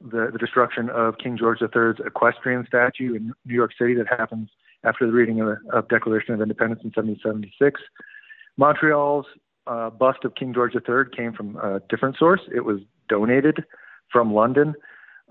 the, 0.00 0.30
the, 0.32 0.38
destruction 0.38 0.90
of 0.90 1.18
King 1.18 1.36
George 1.36 1.58
III's 1.60 1.96
equestrian 2.06 2.64
statue 2.68 3.16
in 3.16 3.32
New 3.44 3.54
York 3.54 3.72
City 3.76 3.94
that 3.94 4.06
happens 4.06 4.48
after 4.84 5.06
the 5.08 5.12
reading 5.12 5.40
of 5.40 5.48
the 5.48 5.76
of 5.76 5.88
Declaration 5.88 6.34
of 6.34 6.40
Independence 6.40 6.82
in 6.84 6.92
1776. 6.94 7.80
Montreal's 8.56 9.26
uh, 9.66 9.90
bust 9.90 10.18
of 10.22 10.36
King 10.36 10.54
George 10.54 10.74
III 10.76 11.10
came 11.16 11.32
from 11.32 11.56
a 11.56 11.80
different 11.90 12.16
source. 12.16 12.42
It 12.54 12.64
was 12.64 12.78
donated 13.08 13.64
from 14.12 14.32
London 14.32 14.74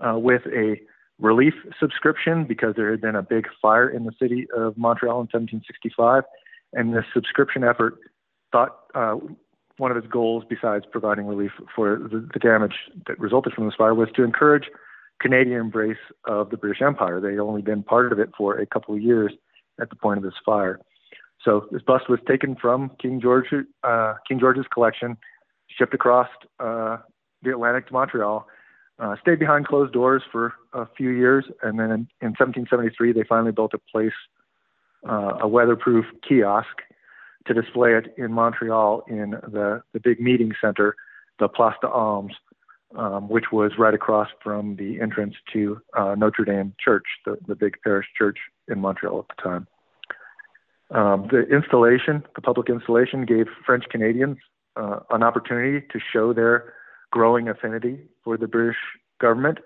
uh, 0.06 0.18
with 0.18 0.42
a 0.48 0.76
relief 1.20 1.54
subscription 1.78 2.44
because 2.44 2.74
there 2.76 2.90
had 2.90 3.00
been 3.00 3.16
a 3.16 3.22
big 3.22 3.46
fire 3.62 3.88
in 3.88 4.04
the 4.04 4.12
city 4.20 4.46
of 4.56 4.76
Montreal 4.76 5.16
in 5.16 5.28
1765. 5.32 6.24
And 6.72 6.94
this 6.94 7.04
subscription 7.12 7.62
effort 7.62 7.98
thought 8.50 8.76
uh, 8.94 9.16
one 9.76 9.90
of 9.90 9.96
its 9.96 10.06
goals, 10.06 10.44
besides 10.48 10.84
providing 10.90 11.26
relief 11.26 11.52
for 11.74 11.98
the, 11.98 12.28
the, 12.32 12.38
damage 12.38 12.74
that 13.06 13.18
resulted 13.18 13.52
from 13.52 13.66
this 13.66 13.74
fire, 13.76 13.94
was 13.94 14.08
to 14.14 14.22
encourage 14.22 14.64
Canadian 15.20 15.60
embrace 15.60 15.98
of 16.26 16.50
the 16.50 16.56
British 16.56 16.82
Empire. 16.82 17.20
They 17.20 17.30
had 17.30 17.40
only 17.40 17.62
been 17.62 17.82
part 17.82 18.12
of 18.12 18.18
it 18.18 18.30
for 18.36 18.58
a 18.58 18.66
couple 18.66 18.94
of 18.94 19.00
years 19.00 19.32
at 19.80 19.90
the 19.90 19.96
point 19.96 20.18
of 20.18 20.24
this 20.24 20.34
fire. 20.44 20.80
So 21.44 21.66
this 21.70 21.82
bust 21.82 22.08
was 22.08 22.20
taken 22.26 22.56
from 22.56 22.90
King 23.00 23.20
George, 23.20 23.46
uh, 23.82 24.14
King 24.26 24.40
George's 24.40 24.66
collection, 24.72 25.16
shipped 25.68 25.94
across 25.94 26.28
uh, 26.60 26.98
the 27.42 27.50
Atlantic 27.50 27.88
to 27.88 27.92
Montreal, 27.92 28.46
uh, 28.98 29.16
stayed 29.20 29.38
behind 29.38 29.66
closed 29.66 29.92
doors 29.92 30.22
for 30.30 30.54
a 30.72 30.86
few 30.96 31.10
years, 31.10 31.44
and 31.62 31.78
then 31.78 31.90
in, 31.90 32.08
in 32.20 32.30
1773 32.38 33.12
they 33.12 33.24
finally 33.28 33.52
built 33.52 33.74
a 33.74 33.78
place, 33.90 34.12
uh, 35.08 35.38
a 35.40 35.48
weatherproof 35.48 36.04
kiosk, 36.26 36.82
to 37.46 37.54
display 37.54 37.94
it 37.94 38.14
in 38.16 38.32
Montreal 38.32 39.04
in 39.08 39.30
the 39.30 39.82
the 39.92 40.00
big 40.00 40.20
meeting 40.20 40.52
center, 40.60 40.96
the 41.38 41.48
Place 41.48 41.74
d'Armes, 41.82 42.32
um, 42.96 43.28
which 43.28 43.46
was 43.52 43.72
right 43.78 43.94
across 43.94 44.28
from 44.42 44.76
the 44.76 45.00
entrance 45.00 45.34
to 45.52 45.80
uh, 45.96 46.14
Notre 46.16 46.44
Dame 46.44 46.74
Church, 46.82 47.04
the, 47.26 47.36
the 47.46 47.54
big 47.54 47.76
parish 47.82 48.06
church 48.16 48.38
in 48.68 48.80
Montreal 48.80 49.26
at 49.28 49.36
the 49.36 49.42
time. 49.42 49.66
Um, 50.90 51.28
the 51.30 51.42
installation, 51.54 52.22
the 52.34 52.42
public 52.42 52.68
installation, 52.68 53.24
gave 53.24 53.46
French 53.66 53.84
Canadians 53.90 54.38
uh, 54.76 55.00
an 55.10 55.22
opportunity 55.22 55.84
to 55.92 55.98
show 56.12 56.32
their 56.32 56.74
growing 57.14 57.48
affinity 57.48 57.96
for 58.24 58.36
the 58.36 58.48
British 58.48 58.80
government. 59.20 59.58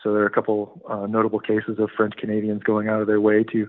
So 0.00 0.12
there 0.12 0.22
are 0.22 0.32
a 0.34 0.36
couple 0.38 0.80
uh, 0.88 1.06
notable 1.06 1.40
cases 1.40 1.80
of 1.80 1.90
French 1.96 2.14
Canadians 2.16 2.62
going 2.62 2.86
out 2.88 3.00
of 3.00 3.08
their 3.08 3.20
way 3.20 3.42
to 3.52 3.66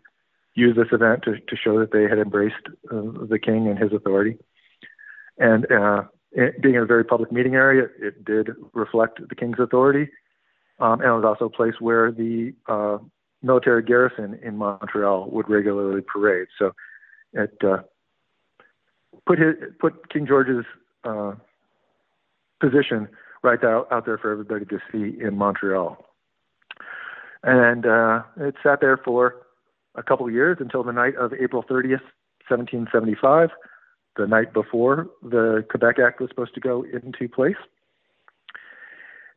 use 0.54 0.76
this 0.76 0.92
event 0.92 1.24
to, 1.24 1.32
to 1.40 1.56
show 1.56 1.80
that 1.80 1.92
they 1.92 2.04
had 2.04 2.20
embraced 2.20 2.66
uh, 2.92 3.26
the 3.34 3.40
king 3.44 3.68
and 3.68 3.80
his 3.80 3.92
authority. 3.92 4.38
And 5.40 5.66
uh, 5.72 6.04
it, 6.32 6.62
being 6.62 6.76
in 6.76 6.84
a 6.84 6.86
very 6.86 7.04
public 7.04 7.32
meeting 7.32 7.56
area, 7.56 7.86
it 8.00 8.24
did 8.24 8.50
reflect 8.74 9.16
the 9.28 9.36
king's 9.36 9.60
authority. 9.60 10.12
Um, 10.80 11.02
and 11.02 11.10
it 11.10 11.20
was 11.20 11.26
also 11.26 11.46
a 11.46 11.50
place 11.50 11.78
where 11.80 12.12
the 12.12 12.54
uh, 12.68 13.00
military 13.42 13.82
garrison 13.82 14.40
in 14.44 14.58
Montreal 14.58 15.32
would 15.32 15.50
regularly 15.50 16.02
parade. 16.02 16.50
So 16.60 16.74
it 17.34 17.58
uh, 17.64 17.80
put 19.26 19.40
his, 19.40 19.56
put 19.80 20.12
King 20.14 20.28
George's 20.28 20.66
uh, 21.04 21.34
position 22.60 23.08
right 23.44 23.64
out, 23.64 23.88
out 23.92 24.06
there 24.06 24.18
for 24.18 24.32
everybody 24.32 24.66
to 24.66 24.80
see 24.92 25.22
in 25.22 25.38
Montreal. 25.38 26.06
And 27.44 27.86
uh, 27.86 28.24
it 28.38 28.56
sat 28.64 28.80
there 28.80 28.98
for 28.98 29.36
a 29.96 30.04
couple 30.04 30.26
of 30.26 30.34
years 30.34 30.58
until 30.60 30.84
the 30.84 30.94
night 30.94 31.16
of 31.18 31.34
April 31.34 31.64
30th, 31.64 32.02
1775, 32.48 33.50
the 34.16 34.28
night 34.28 34.54
before 34.54 35.10
the 35.22 35.66
Quebec 35.70 35.98
Act 36.00 36.22
was 36.22 36.30
supposed 36.30 36.54
to 36.56 36.62
go 36.62 36.84
into 36.84 37.28
place. 37.28 37.56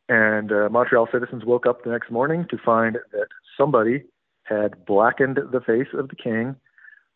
And 0.09 0.51
uh, 0.51 0.69
Montreal 0.71 1.09
citizens 1.11 1.43
woke 1.43 1.65
up 1.65 1.83
the 1.83 1.89
next 1.89 2.09
morning 2.09 2.45
to 2.49 2.57
find 2.57 2.97
that 3.11 3.27
somebody 3.57 4.03
had 4.43 4.85
blackened 4.85 5.39
the 5.51 5.59
face 5.59 5.87
of 5.93 6.07
the 6.07 6.15
king 6.15 6.55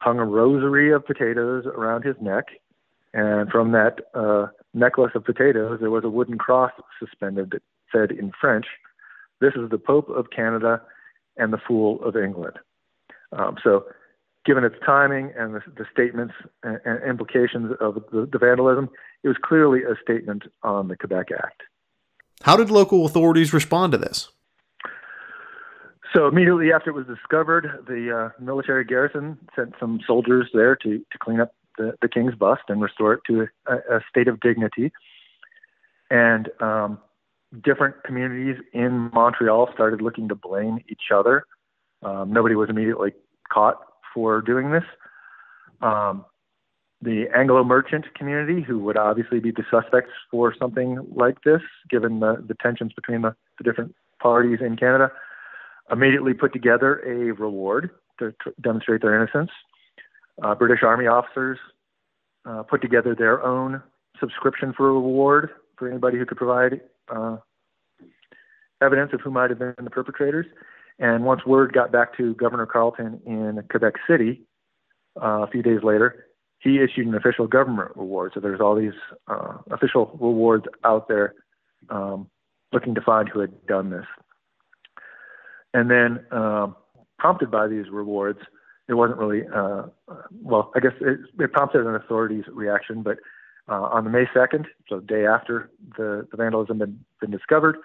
hung 0.01 0.17
a 0.17 0.25
rosary 0.25 0.91
of 0.91 1.05
potatoes 1.05 1.65
around 1.65 2.03
his 2.03 2.15
neck, 2.19 2.45
and 3.13 3.49
from 3.51 3.71
that 3.71 3.99
uh, 4.15 4.47
necklace 4.73 5.11
of 5.15 5.23
potatoes, 5.23 5.79
there 5.79 5.91
was 5.91 6.03
a 6.03 6.09
wooden 6.09 6.37
cross 6.37 6.71
suspended 6.99 7.51
that 7.51 7.63
said 7.91 8.11
in 8.11 8.31
French, 8.39 8.65
"This 9.39 9.53
is 9.55 9.69
the 9.69 9.77
Pope 9.77 10.09
of 10.09 10.29
Canada 10.29 10.81
and 11.37 11.51
the 11.51 11.57
Fool 11.57 12.01
of 12.03 12.15
England." 12.15 12.57
Um, 13.33 13.57
so, 13.63 13.85
given 14.45 14.63
its 14.63 14.75
timing 14.85 15.31
and 15.37 15.55
the, 15.55 15.61
the 15.77 15.85
statements 15.91 16.33
and, 16.63 16.79
and, 16.85 17.03
implications 17.03 17.73
of 17.79 17.95
the, 18.11 18.27
the 18.31 18.37
vandalism, 18.37 18.89
it 19.23 19.27
was 19.27 19.37
clearly 19.41 19.83
a 19.83 19.95
statement 20.01 20.43
on 20.63 20.87
the 20.87 20.97
Quebec 20.97 21.27
Act. 21.31 21.63
How 22.43 22.57
did 22.57 22.71
local 22.71 23.05
authorities 23.05 23.53
respond 23.53 23.91
to 23.91 23.97
this? 23.97 24.29
So 26.13 26.27
immediately 26.27 26.73
after 26.73 26.89
it 26.89 26.93
was 26.93 27.07
discovered, 27.07 27.85
the 27.87 28.31
uh, 28.33 28.43
military 28.43 28.83
garrison 28.83 29.37
sent 29.55 29.75
some 29.79 30.01
soldiers 30.05 30.49
there 30.53 30.75
to, 30.77 30.97
to 30.97 31.17
clean 31.19 31.39
up 31.39 31.53
the, 31.77 31.93
the 32.01 32.09
king's 32.09 32.35
bust 32.35 32.63
and 32.69 32.81
restore 32.81 33.13
it 33.13 33.21
to 33.27 33.47
a, 33.67 33.75
a 33.97 34.01
state 34.09 34.27
of 34.27 34.39
dignity. 34.39 34.91
And 36.09 36.49
um, 36.59 36.99
different 37.63 38.03
communities 38.03 38.61
in 38.73 39.09
Montreal 39.13 39.69
started 39.73 40.01
looking 40.01 40.27
to 40.29 40.35
blame 40.35 40.79
each 40.89 41.11
other. 41.13 41.45
Um, 42.03 42.31
nobody 42.31 42.55
was 42.55 42.69
immediately 42.69 43.13
caught 43.51 43.77
for 44.13 44.41
doing 44.41 44.71
this. 44.71 44.83
Um, 45.81 46.25
the 47.01 47.25
Anglo 47.35 47.63
merchant 47.63 48.13
community, 48.13 48.61
who 48.61 48.77
would 48.79 48.97
obviously 48.97 49.39
be 49.39 49.51
the 49.51 49.63
suspects 49.71 50.11
for 50.29 50.53
something 50.57 50.99
like 51.15 51.41
this, 51.43 51.61
given 51.89 52.19
the, 52.19 52.43
the 52.47 52.53
tensions 52.55 52.93
between 52.93 53.23
the, 53.23 53.35
the 53.57 53.63
different 53.63 53.95
parties 54.21 54.59
in 54.61 54.77
Canada, 54.77 55.11
immediately 55.91 56.33
put 56.33 56.53
together 56.53 56.99
a 56.99 57.33
reward 57.33 57.89
to 58.19 58.33
tr- 58.41 58.49
demonstrate 58.61 59.01
their 59.01 59.15
innocence. 59.15 59.49
Uh, 60.41 60.55
British 60.55 60.83
Army 60.83 61.07
officers 61.07 61.57
uh, 62.45 62.63
put 62.63 62.81
together 62.81 63.15
their 63.15 63.43
own 63.43 63.81
subscription 64.19 64.73
for 64.75 64.89
a 64.89 64.93
reward 64.93 65.49
for 65.77 65.89
anybody 65.89 66.17
who 66.17 66.25
could 66.25 66.37
provide 66.37 66.81
uh, 67.09 67.37
evidence 68.81 69.11
of 69.13 69.21
who 69.21 69.31
might 69.31 69.49
have 69.49 69.59
been 69.59 69.73
the 69.83 69.89
perpetrators. 69.89 70.45
And 70.99 71.23
once 71.23 71.45
word 71.45 71.73
got 71.73 71.91
back 71.91 72.15
to 72.17 72.35
Governor 72.35 72.65
Carleton 72.65 73.19
in 73.25 73.63
Quebec 73.69 73.95
City, 74.07 74.41
uh, 75.21 75.43
a 75.43 75.47
few 75.47 75.63
days 75.63 75.79
later, 75.83 76.25
he 76.59 76.79
issued 76.79 77.07
an 77.07 77.15
official 77.15 77.47
government 77.47 77.91
reward. 77.95 78.31
So 78.33 78.39
there's 78.39 78.61
all 78.61 78.75
these 78.75 78.93
uh, 79.27 79.57
official 79.71 80.17
rewards 80.21 80.65
out 80.83 81.07
there 81.07 81.33
um, 81.89 82.29
looking 82.71 82.93
to 82.95 83.01
find 83.01 83.27
who 83.27 83.39
had 83.39 83.65
done 83.65 83.89
this. 83.89 84.05
And 85.73 85.89
then, 85.89 86.25
um, 86.31 86.75
prompted 87.17 87.49
by 87.49 87.67
these 87.67 87.85
rewards, 87.91 88.39
it 88.91 88.95
wasn't 88.95 89.17
really, 89.19 89.43
uh, 89.47 89.83
well, 90.41 90.69
I 90.75 90.81
guess 90.81 90.91
it, 90.99 91.19
it, 91.39 91.53
prompted 91.53 91.87
an 91.87 91.95
authorities 91.95 92.43
reaction, 92.51 93.03
but 93.03 93.19
uh, 93.69 93.83
on 93.83 94.03
the 94.03 94.09
May 94.09 94.25
2nd, 94.35 94.65
so 94.89 94.99
the 94.99 95.05
day 95.05 95.25
after 95.25 95.71
the, 95.97 96.27
the 96.29 96.35
vandalism 96.35 96.81
had 96.81 96.99
been, 97.21 97.31
discovered, 97.31 97.77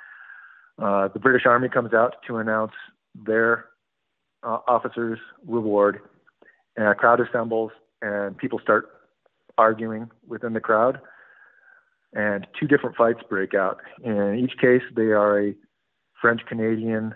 uh, 0.83 1.07
the 1.07 1.21
British 1.21 1.47
Army 1.47 1.69
comes 1.69 1.95
out 1.95 2.17
to 2.27 2.39
announce 2.39 2.73
their 3.15 3.67
uh, 4.43 4.59
officers' 4.67 5.21
reward, 5.47 6.01
and 6.77 6.89
a 6.89 6.95
crowd 6.97 7.21
assembles, 7.21 7.71
and 8.03 8.37
people 8.37 8.59
start 8.59 8.89
arguing 9.57 10.11
within 10.27 10.55
the 10.55 10.61
crowd, 10.61 11.01
and 12.15 12.49
two 12.59 12.67
different 12.67 12.97
fights 12.97 13.21
break 13.31 13.55
out. 13.55 13.79
In 14.03 14.41
each 14.43 14.59
case, 14.59 14.83
they 14.97 15.13
are 15.13 15.41
a 15.41 15.55
French 16.21 16.41
Canadian 16.49 17.15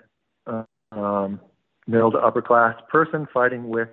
um, 0.93 1.41
middle 1.91 2.13
to 2.13 2.19
upper 2.19 2.43
class 2.43 2.75
person 2.89 3.27
fighting 3.33 3.69
with 3.69 3.89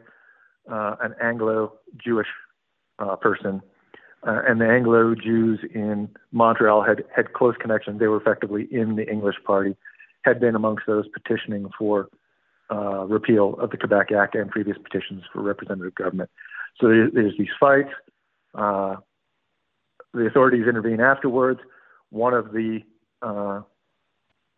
uh, 0.71 0.95
an 1.01 1.15
Anglo 1.21 1.73
Jewish 2.03 2.27
uh, 2.99 3.15
person. 3.15 3.61
Uh, 4.27 4.41
and 4.47 4.59
the 4.59 4.67
Anglo 4.67 5.15
Jews 5.15 5.59
in 5.73 6.09
Montreal 6.31 6.83
had, 6.83 7.03
had 7.15 7.33
close 7.33 7.55
connections. 7.59 7.99
They 7.99 8.07
were 8.07 8.17
effectively 8.17 8.67
in 8.71 8.95
the 8.95 9.09
English 9.09 9.35
party, 9.45 9.75
had 10.23 10.39
been 10.39 10.55
amongst 10.55 10.83
those 10.87 11.05
petitioning 11.07 11.69
for 11.77 12.09
uh, 12.71 13.05
repeal 13.05 13.55
of 13.59 13.69
the 13.69 13.77
Quebec 13.77 14.11
Act 14.11 14.35
and 14.35 14.49
previous 14.49 14.77
petitions 14.77 15.23
for 15.31 15.41
representative 15.41 15.95
government. 15.95 16.29
So 16.79 16.87
there's, 16.87 17.13
there's 17.13 17.33
these 17.37 17.47
fights. 17.59 17.89
Uh, 18.53 18.97
the 20.13 20.25
authorities 20.25 20.65
intervene 20.67 20.99
afterwards. 20.99 21.59
One 22.09 22.33
of 22.33 22.51
the 22.51 22.79
uh, 23.21 23.61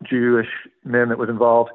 Jewish 0.02 0.48
men 0.84 1.10
that 1.10 1.18
was 1.18 1.28
involved 1.28 1.70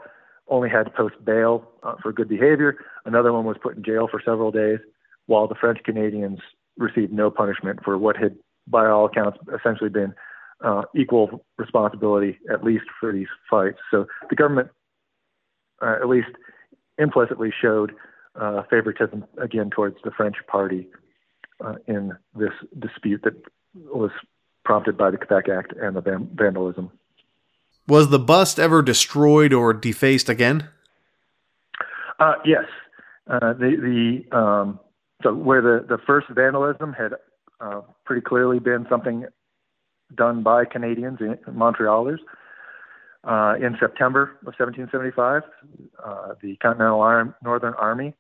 only 0.48 0.70
had 0.70 0.84
to 0.84 0.92
post 0.92 1.16
bail 1.24 1.68
uh, 1.84 1.96
for 2.02 2.12
good 2.12 2.30
behavior. 2.30 2.78
Another 3.06 3.34
one 3.34 3.46
was 3.46 3.58
put 3.62 3.76
in 3.76 3.84
jail 3.84 4.08
for 4.10 4.22
several 4.24 4.52
days, 4.52 4.80
while 5.26 5.48
the 5.48 5.56
French 5.56 5.80
Canadians 5.84 6.40
received 6.78 7.12
no 7.12 7.32
punishment 7.32 7.80
for 7.84 7.98
what 7.98 8.18
had, 8.18 8.36
by 8.68 8.88
all 8.88 9.06
accounts, 9.06 9.38
essentially 9.58 9.90
been 9.90 10.14
uh, 10.64 10.84
equal 10.96 11.44
responsibility, 11.58 12.40
at 12.52 12.64
least 12.64 12.86
for 13.00 13.12
these 13.12 13.28
fights. 13.50 13.80
So 13.92 14.08
the 14.30 14.36
government, 14.36 14.70
uh, 15.82 15.96
at 16.02 16.08
least 16.08 16.30
implicitly, 16.98 17.52
showed 17.62 17.94
uh, 18.40 18.64
favoritism 18.70 19.26
again 19.42 19.70
towards 19.70 19.98
the 20.04 20.12
French 20.12 20.36
party 20.48 20.88
uh, 21.64 21.76
in 21.88 22.14
this 22.36 22.54
dispute 22.78 23.22
that 23.24 23.34
was 23.74 24.12
prompted 24.64 24.98
by 24.98 25.12
the 25.12 25.18
Quebec 25.18 25.50
Act 25.50 25.74
and 25.80 25.96
the 25.96 26.28
vandalism. 26.34 26.92
Was 27.88 28.10
the 28.10 28.20
bust 28.20 28.60
ever 28.60 28.82
destroyed 28.82 29.54
or 29.54 29.74
defaced 29.74 30.30
again? 30.30 30.70
Uh, 32.20 32.34
yes. 32.44 32.66
Uh, 33.28 33.54
the 33.54 34.24
the 34.32 34.38
um, 34.38 34.80
so 35.24 35.34
where 35.34 35.62
the, 35.62 35.86
the 35.88 35.98
first 36.06 36.28
vandalism 36.30 36.94
had 36.94 37.14
uh, 37.60 37.82
pretty 38.06 38.22
clearly 38.22 38.60
been 38.60 38.86
something 38.90 39.26
done 40.16 40.44
by 40.44 40.66
Canadians, 40.66 41.20
Montrealers. 41.50 42.20
Uh, 43.24 43.56
in 43.56 43.76
September 43.80 44.38
of 44.46 44.54
1775, 44.58 45.42
uh, 46.04 46.34
the 46.44 46.56
Continental 46.58 47.02
Arm, 47.02 47.34
Northern 47.44 47.74
Army 47.74 48.14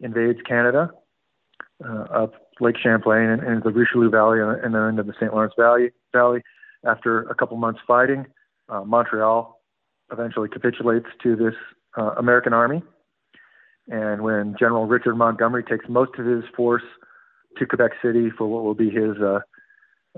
invades 0.00 0.38
Canada 0.46 0.90
uh, 1.84 2.02
up 2.02 2.34
Lake 2.60 2.76
Champlain 2.80 3.28
and, 3.28 3.42
and 3.42 3.62
the 3.64 3.70
Richelieu 3.70 4.08
Valley 4.08 4.38
and 4.40 4.72
then 4.72 4.82
into 4.82 5.02
the 5.02 5.14
St. 5.14 5.32
Lawrence 5.32 5.54
Valley. 5.58 5.90
Valley. 6.12 6.42
After 6.84 7.22
a 7.28 7.34
couple 7.34 7.56
months 7.56 7.80
fighting, 7.86 8.26
uh, 8.68 8.84
Montreal 8.84 9.60
eventually 10.12 10.48
capitulates 10.48 11.06
to 11.22 11.36
this 11.36 11.54
uh, 11.96 12.12
American 12.18 12.52
army. 12.52 12.82
And 13.88 14.22
when 14.22 14.54
General 14.58 14.86
Richard 14.86 15.16
Montgomery 15.16 15.64
takes 15.64 15.86
most 15.88 16.12
of 16.18 16.26
his 16.26 16.44
force 16.56 16.84
to 17.58 17.66
Quebec 17.66 17.92
City 18.02 18.30
for 18.30 18.46
what 18.46 18.62
will 18.62 18.74
be 18.74 18.90
his 18.90 19.16
uh, 19.20 19.40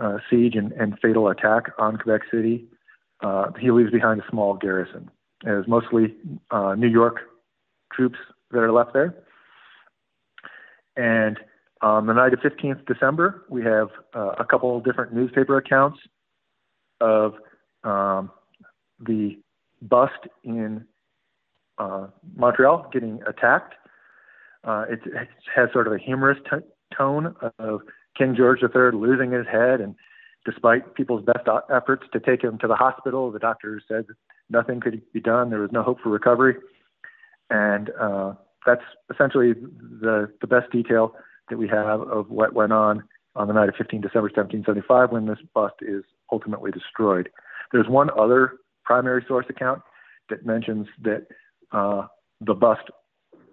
uh, 0.01 0.19
siege 0.29 0.55
and, 0.55 0.73
and, 0.73 0.99
fatal 1.01 1.29
attack 1.29 1.71
on 1.79 1.97
Quebec 1.97 2.23
City, 2.31 2.67
uh, 3.23 3.51
he 3.59 3.71
leaves 3.71 3.91
behind 3.91 4.21
a 4.21 4.25
small 4.29 4.55
garrison. 4.55 5.11
It 5.45 5.51
was 5.51 5.67
mostly 5.67 6.15
uh, 6.51 6.75
New 6.75 6.89
York 6.89 7.21
troops 7.93 8.19
that 8.51 8.59
are 8.59 8.73
left 8.73 8.93
there. 8.93 9.15
And 10.97 11.39
on 11.81 12.07
the 12.07 12.13
night 12.13 12.33
of 12.33 12.41
15th 12.41 12.87
December, 12.87 13.45
we 13.49 13.63
have 13.63 13.89
a 14.15 14.45
couple 14.49 14.81
different 14.81 15.13
newspaper 15.13 15.57
accounts 15.57 15.99
of 17.01 17.35
um, 17.85 18.31
the 19.01 19.39
bust 19.83 20.29
in 20.43 20.85
uh, 21.79 22.07
Montreal 22.37 22.89
getting 22.93 23.21
attacked. 23.27 23.75
Uh, 24.65 24.85
it, 24.89 25.01
it, 25.05 25.29
has 25.55 25.69
sort 25.73 25.87
of 25.87 25.93
a 25.93 25.99
humorous 25.99 26.39
t- 26.51 26.67
tone 26.97 27.35
of 27.59 27.83
King 28.17 28.35
George 28.37 28.61
III 28.63 28.93
losing 28.93 29.33
his 29.33 29.47
head, 29.47 29.81
and 29.81 29.95
despite 30.47 30.95
people's 30.95 31.25
best 31.25 31.47
efforts 31.71 32.05
to 32.13 32.21
take 32.21 32.43
him 32.43 32.59
to 32.59 32.67
the 32.67 32.75
hospital, 32.75 33.31
the 33.31 33.39
doctors 33.39 33.83
said 33.87 34.07
nothing 34.49 34.81
could 34.81 35.03
be 35.13 35.21
done. 35.21 35.51
There 35.51 35.61
was 35.61 35.73
no 35.73 35.83
hope 35.83 36.01
for 36.03 36.09
recovery, 36.09 36.57
and 37.51 37.91
uh, 38.01 38.35
that's 38.65 38.85
essentially 39.13 39.53
the 39.53 40.33
the 40.41 40.47
best 40.47 40.71
detail 40.73 41.15
that 41.51 41.59
we 41.59 41.69
have 41.69 42.01
of 42.01 42.31
what 42.31 42.55
went 42.55 42.73
on 42.73 43.05
on 43.37 43.49
the 43.49 43.55
night 43.55 43.69
of 43.69 43.75
15 43.77 44.01
December 44.01 44.31
1775 44.35 45.11
when 45.11 45.27
this 45.27 45.39
bust 45.53 45.75
is 45.83 46.05
ultimately 46.33 46.71
destroyed. 46.71 47.29
There's 47.73 47.89
one 47.89 48.11
other 48.19 48.55
primary 48.85 49.25
source 49.27 49.47
account 49.49 49.83
that 50.31 50.45
mentions 50.47 50.87
that 51.03 51.27
uh, 51.73 52.07
the 52.41 52.55
bust, 52.55 52.83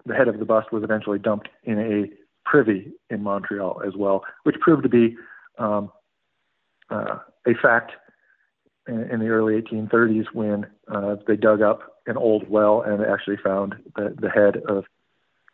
the 0.06 0.14
head 0.14 0.28
of 0.28 0.40
the 0.40 0.46
bust, 0.46 0.72
was 0.72 0.84
eventually 0.84 1.20
dumped 1.20 1.50
in 1.64 1.80
a 1.80 2.50
privy 2.50 2.92
in 3.10 3.24
Montreal 3.24 3.82
as 3.86 3.94
well, 3.96 4.24
which 4.44 4.56
proved 4.60 4.84
to 4.84 4.90
be 4.90 5.16
um, 5.58 5.92
uh, 6.90 7.20
a 7.48 7.54
fact 7.62 7.94
in, 8.88 9.04
in, 9.12 9.20
the 9.20 9.28
early 9.28 9.62
1830s 9.62 10.26
when 10.34 10.66
uh, 10.94 11.16
they 11.28 11.36
dug 11.36 11.62
up 11.62 11.82
an 12.08 12.18
old 12.18 12.50
well 12.50 12.82
and 12.82 13.04
actually 13.06 13.38
found 13.38 13.76
the, 13.96 14.16
the 14.20 14.30
head 14.30 14.58
of 14.68 14.86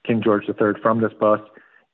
King 0.06 0.22
George 0.24 0.46
III 0.48 0.82
from 0.82 1.02
this 1.02 1.12
bust. 1.20 1.44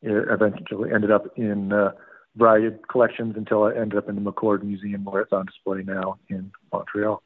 It 0.01 0.27
eventually 0.29 0.91
ended 0.93 1.11
up 1.11 1.25
in 1.37 1.73
uh, 1.73 1.91
variety 2.35 2.67
of 2.67 2.87
collections 2.87 3.35
until 3.37 3.65
it 3.67 3.77
ended 3.77 3.97
up 3.97 4.09
in 4.09 4.15
the 4.15 4.21
McCord 4.21 4.63
Museum 4.63 5.03
where 5.03 5.21
it's 5.21 5.33
on 5.33 5.45
display 5.45 5.83
now 5.83 6.17
in 6.29 6.51
Montreal. 6.71 7.21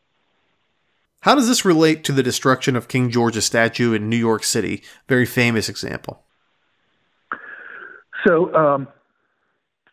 How 1.21 1.35
does 1.35 1.47
this 1.47 1.65
relate 1.65 2.03
to 2.05 2.11
the 2.11 2.23
destruction 2.23 2.75
of 2.75 2.87
King 2.87 3.09
George's 3.09 3.45
statue 3.45 3.93
in 3.93 4.09
New 4.09 4.17
York 4.17 4.43
City? 4.43 4.83
Very 5.07 5.25
famous 5.25 5.67
example. 5.67 6.21
So, 8.25 8.53
um, 8.53 8.87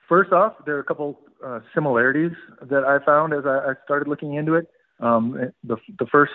first 0.09 0.33
off, 0.33 0.55
there 0.67 0.77
are 0.77 0.81
a 0.81 0.85
couple 0.85 1.19
uh, 1.45 1.61
similarities 1.75 2.33
that 2.63 2.85
I 2.85 3.05
found 3.05 3.33
as 3.33 3.45
I, 3.47 3.71
I 3.71 3.73
started 3.85 4.09
looking 4.09 4.35
into 4.35 4.55
it. 4.55 4.69
Um, 5.01 5.53
the, 5.63 5.77
the 5.99 6.07
first, 6.07 6.33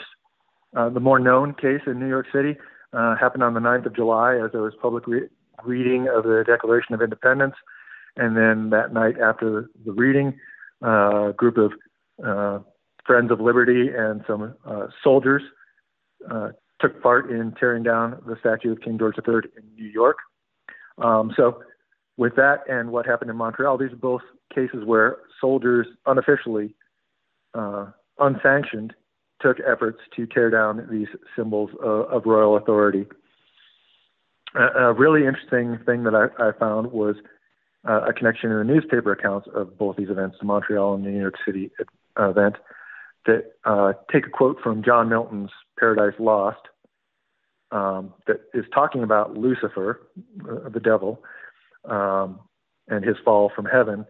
uh, 0.75 0.89
the 0.89 0.99
more 0.99 1.19
known 1.19 1.53
case 1.53 1.81
in 1.87 1.99
New 1.99 2.07
York 2.07 2.27
City 2.33 2.57
uh, 2.93 3.15
happened 3.15 3.43
on 3.43 3.53
the 3.53 3.59
9th 3.59 3.85
of 3.85 3.95
July 3.95 4.35
as 4.35 4.51
there 4.51 4.61
was 4.61 4.73
public 4.81 5.07
re- 5.07 5.29
reading 5.63 6.07
of 6.07 6.23
the 6.23 6.43
Declaration 6.45 6.93
of 6.93 7.01
Independence. 7.01 7.55
And 8.19 8.35
then 8.35 8.69
that 8.71 8.93
night 8.93 9.15
after 9.19 9.69
the 9.85 9.93
reading, 9.93 10.37
a 10.81 11.33
group 11.35 11.57
of 11.57 11.71
uh, 12.23 12.59
Friends 13.05 13.31
of 13.31 13.39
Liberty 13.39 13.89
and 13.95 14.23
some 14.27 14.55
uh, 14.65 14.87
soldiers 15.03 15.41
uh, 16.29 16.49
took 16.81 17.01
part 17.01 17.31
in 17.31 17.53
tearing 17.59 17.83
down 17.83 18.21
the 18.27 18.35
statue 18.39 18.73
of 18.73 18.81
King 18.81 18.97
George 18.97 19.15
III 19.17 19.49
in 19.57 19.63
New 19.75 19.89
York. 19.89 20.17
Um, 20.97 21.31
so, 21.35 21.61
with 22.17 22.35
that 22.35 22.63
and 22.69 22.91
what 22.91 23.05
happened 23.05 23.31
in 23.31 23.37
Montreal, 23.37 23.77
these 23.77 23.93
are 23.93 23.95
both 23.95 24.21
cases 24.53 24.83
where 24.83 25.19
soldiers 25.39 25.87
unofficially, 26.05 26.75
uh, 27.53 27.85
unsanctioned, 28.19 28.93
took 29.41 29.57
efforts 29.61 29.99
to 30.17 30.27
tear 30.27 30.49
down 30.49 30.85
these 30.91 31.07
symbols 31.37 31.69
of, 31.81 32.05
of 32.07 32.25
royal 32.25 32.57
authority. 32.57 33.05
A, 34.55 34.87
a, 34.87 34.93
really 34.93 35.25
interesting 35.25 35.79
thing 35.85 36.03
that 36.03 36.13
I, 36.13 36.49
I 36.49 36.51
found 36.51 36.91
was 36.91 37.15
uh, 37.89 38.01
a 38.07 38.13
connection 38.13 38.51
in 38.51 38.57
the 38.57 38.63
newspaper 38.63 39.11
accounts 39.11 39.47
of 39.53 39.77
both 39.77 39.97
these 39.97 40.09
events, 40.09 40.37
the 40.39 40.45
Montreal 40.45 40.93
and 40.93 41.03
the 41.03 41.09
New 41.09 41.19
York 41.19 41.35
City 41.43 41.71
event 42.17 42.55
that 43.25 43.53
uh, 43.65 43.93
take 44.11 44.27
a 44.27 44.29
quote 44.29 44.59
from 44.61 44.83
John 44.83 45.09
Milton's 45.09 45.49
Paradise 45.77 46.17
Lost 46.19 46.59
um, 47.71 48.13
that 48.27 48.41
is 48.53 48.65
talking 48.73 49.03
about 49.03 49.35
Lucifer, 49.35 50.07
uh, 50.47 50.69
the 50.69 50.79
devil, 50.79 51.23
um, 51.85 52.39
and 52.87 53.03
his 53.03 53.17
fall 53.25 53.51
from 53.55 53.65
heaven. 53.65 54.05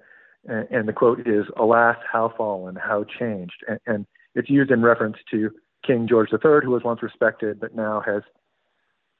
And, 0.48 0.68
and, 0.72 0.88
the 0.88 0.94
quote 0.94 1.28
is, 1.28 1.46
Alas, 1.58 1.98
how 2.10 2.34
fallen, 2.38 2.76
how 2.76 3.04
changed. 3.04 3.63
And, 3.68 3.80
and, 3.86 4.06
it's 4.36 4.50
used 4.50 4.70
in 4.70 4.84
reference 4.84 5.18
to 5.32 5.50
King 5.86 6.08
George 6.08 6.30
III, 6.32 6.60
who 6.63 6.70
was 6.70 6.84
once 6.84 7.02
respected, 7.02 7.60
but 7.60 7.76
now 7.76 8.02
has 8.06 8.22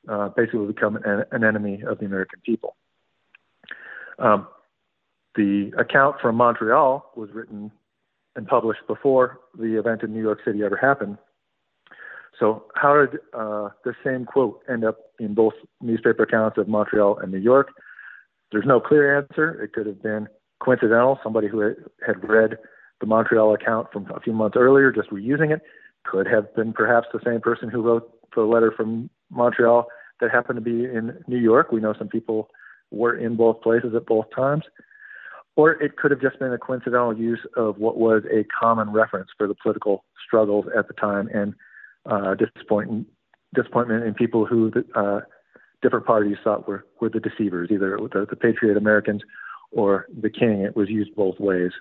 uh, 0.08 0.30
basically 0.30 0.67
become 0.67 0.98
an, 0.98 1.26
an 1.32 1.43
enemy 1.43 1.82
of 1.86 1.98
the 1.98 2.06
American 2.06 2.39
people. 2.45 2.76
Um, 4.19 4.47
the 5.36 5.71
account 5.77 6.17
from 6.21 6.36
Montreal 6.36 7.12
was 7.15 7.29
written 7.34 7.71
and 8.36 8.47
published 8.47 8.82
before 8.88 9.39
the 9.58 9.79
event 9.79 10.03
in 10.03 10.13
New 10.13 10.21
York 10.21 10.39
City 10.45 10.63
ever 10.63 10.77
happened. 10.77 11.17
So, 12.39 12.65
how 12.75 12.95
did 12.95 13.19
uh, 13.34 13.69
the 13.84 13.93
same 14.03 14.25
quote 14.25 14.62
end 14.69 14.86
up 14.86 14.97
in 15.19 15.34
both 15.34 15.53
newspaper 15.82 16.23
accounts 16.23 16.58
of 16.58 16.67
Montreal 16.67 17.17
and 17.19 17.32
New 17.32 17.39
York? 17.39 17.69
There's 18.51 18.65
no 18.65 18.79
clear 18.79 19.17
answer. 19.17 19.62
It 19.62 19.73
could 19.73 19.86
have 19.86 20.01
been 20.01 20.27
coincidental. 20.60 21.19
Somebody 21.21 21.47
who 21.47 21.60
had 22.05 22.27
read 22.27 22.58
the 23.01 23.08
Montreal 23.08 23.53
account 23.53 23.91
from 23.91 24.10
a 24.12 24.19
few 24.19 24.34
months 24.34 24.58
earlier, 24.58 24.91
just 24.91 25.10
reusing 25.10 25.53
it, 25.53 25.62
could 26.05 26.27
have 26.27 26.53
been 26.55 26.73
perhaps 26.73 27.08
the 27.13 27.19
same 27.25 27.41
person 27.41 27.69
who 27.69 27.82
wrote 27.82 28.10
the 28.36 28.41
letter 28.41 28.71
from 28.75 29.10
Montreal 29.29 29.88
that 30.21 30.32
happened 30.32 30.58
to 30.58 30.62
be 30.62 30.86
in 30.86 31.21
New 31.27 31.38
York. 31.38 31.71
We 31.71 31.82
know 31.82 31.93
some 31.97 32.08
people 32.08 32.49
were 32.91 33.15
in 33.15 33.36
both 33.36 33.62
places 33.62 33.93
at 33.95 34.06
both 34.06 34.25
times. 34.36 34.63
Or 35.56 35.71
it 35.71 35.97
could 35.97 36.12
have 36.12 36.21
just 36.21 36.39
been 36.39 36.54
a 36.54 36.58
coincidental 36.58 37.17
use 37.17 37.45
of 37.58 37.78
what 37.78 37.97
was 37.97 38.23
a 38.32 38.45
common 38.45 38.91
reference 38.91 39.30
for 39.38 39.47
the 39.47 39.56
political 39.56 40.06
struggles 40.25 40.65
at 40.78 40.88
the 40.88 40.93
time 40.93 41.30
and 41.34 41.54
uh, 42.06 42.36
disappointment, 42.36 43.08
disappointment 43.54 44.06
in 44.06 44.13
people 44.13 44.45
who 44.45 44.71
the, 44.71 44.86
uh, 44.95 45.21
different 45.82 46.06
parties 46.06 46.38
thought 46.43 46.67
were, 46.67 46.86
were 47.02 47.10
the 47.10 47.19
deceivers, 47.19 47.69
either 47.71 47.97
the, 47.97 48.25
the 48.30 48.36
Patriot 48.36 48.78
Americans 48.78 49.21
or 49.71 50.08
the 50.21 50.30
King. 50.30 50.62
It 50.62 50.75
was 50.75 50.89
used 50.89 51.13
both 51.15 51.39
ways. 51.39 51.71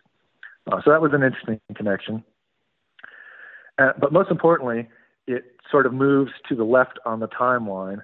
Uh, 0.70 0.80
so 0.84 0.90
that 0.90 1.00
was 1.00 1.12
an 1.14 1.22
interesting 1.22 1.60
connection. 1.74 2.24
Uh, 3.78 3.92
but 4.00 4.12
most 4.12 4.30
importantly, 4.30 4.88
it 5.26 5.56
sort 5.70 5.86
of 5.86 5.92
moves 5.92 6.32
to 6.48 6.56
the 6.56 6.64
left 6.64 6.98
on 7.06 7.20
the 7.20 7.28
timeline, 7.28 7.98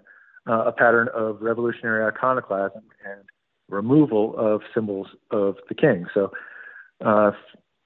uh, 0.49 0.65
a 0.67 0.73
pattern 0.73 1.09
of 1.15 1.41
revolutionary 1.41 2.05
iconoclasm 2.05 2.83
and 3.05 3.21
removal 3.69 4.35
of 4.37 4.63
symbols 4.75 5.09
of 5.31 5.57
the 5.69 5.75
king. 5.75 6.07
So 6.13 6.31
uh, 7.05 7.33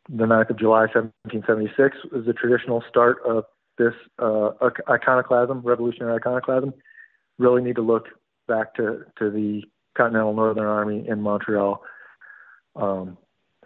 the 0.09 0.25
9th 0.25 0.51
of 0.51 0.59
July, 0.59 0.87
1776 0.93 1.97
was 2.13 2.27
the 2.27 2.33
traditional 2.33 2.83
start 2.89 3.19
of 3.27 3.45
this 3.77 3.95
uh, 4.19 4.51
iconoclasm, 4.91 5.61
revolutionary 5.63 6.17
iconoclasm. 6.17 6.75
Really 7.39 7.63
need 7.63 7.77
to 7.77 7.83
look 7.83 8.07
back 8.49 8.75
to, 8.75 9.05
to 9.19 9.31
the 9.31 9.63
Continental 9.97 10.35
Northern 10.35 10.67
Army 10.67 11.07
in 11.07 11.21
Montreal 11.21 11.83
um, 12.75 13.17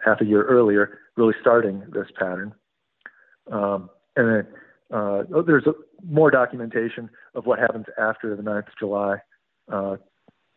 half 0.03 0.21
a 0.21 0.25
year 0.25 0.43
earlier, 0.43 0.99
really 1.15 1.33
starting 1.41 1.83
this 1.91 2.07
pattern. 2.17 2.53
Um, 3.51 3.89
and 4.15 4.27
then 4.29 4.47
uh, 4.93 5.23
oh, 5.33 5.41
there's 5.41 5.65
a, 5.65 5.73
more 6.05 6.29
documentation 6.29 7.09
of 7.33 7.45
what 7.45 7.57
happens 7.57 7.85
after 7.99 8.35
the 8.35 8.43
9th 8.43 8.67
of 8.67 8.77
July 8.77 9.17
uh, 9.71 9.95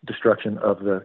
destruction 0.07 0.59
of 0.59 0.81
the 0.81 1.05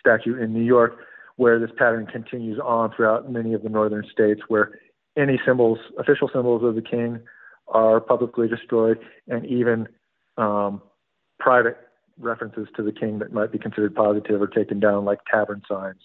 statue 0.00 0.34
in 0.42 0.54
New 0.54 0.62
York, 0.62 0.98
where 1.36 1.58
this 1.58 1.70
pattern 1.76 2.06
continues 2.06 2.58
on 2.58 2.90
throughout 2.94 3.30
many 3.30 3.52
of 3.52 3.62
the 3.62 3.68
northern 3.68 4.04
states, 4.10 4.40
where 4.48 4.78
any 5.16 5.38
symbols, 5.44 5.78
official 5.98 6.30
symbols 6.32 6.64
of 6.64 6.74
the 6.74 6.82
king, 6.82 7.20
are 7.68 8.00
publicly 8.00 8.48
destroyed, 8.48 8.98
and 9.26 9.44
even 9.44 9.86
um, 10.38 10.80
private 11.38 11.76
references 12.18 12.66
to 12.76 12.82
the 12.82 12.92
king 12.92 13.18
that 13.18 13.32
might 13.32 13.52
be 13.52 13.58
considered 13.58 13.94
positive 13.94 14.40
are 14.40 14.46
taken 14.46 14.80
down, 14.80 15.04
like 15.04 15.18
tavern 15.30 15.60
signs, 15.68 16.00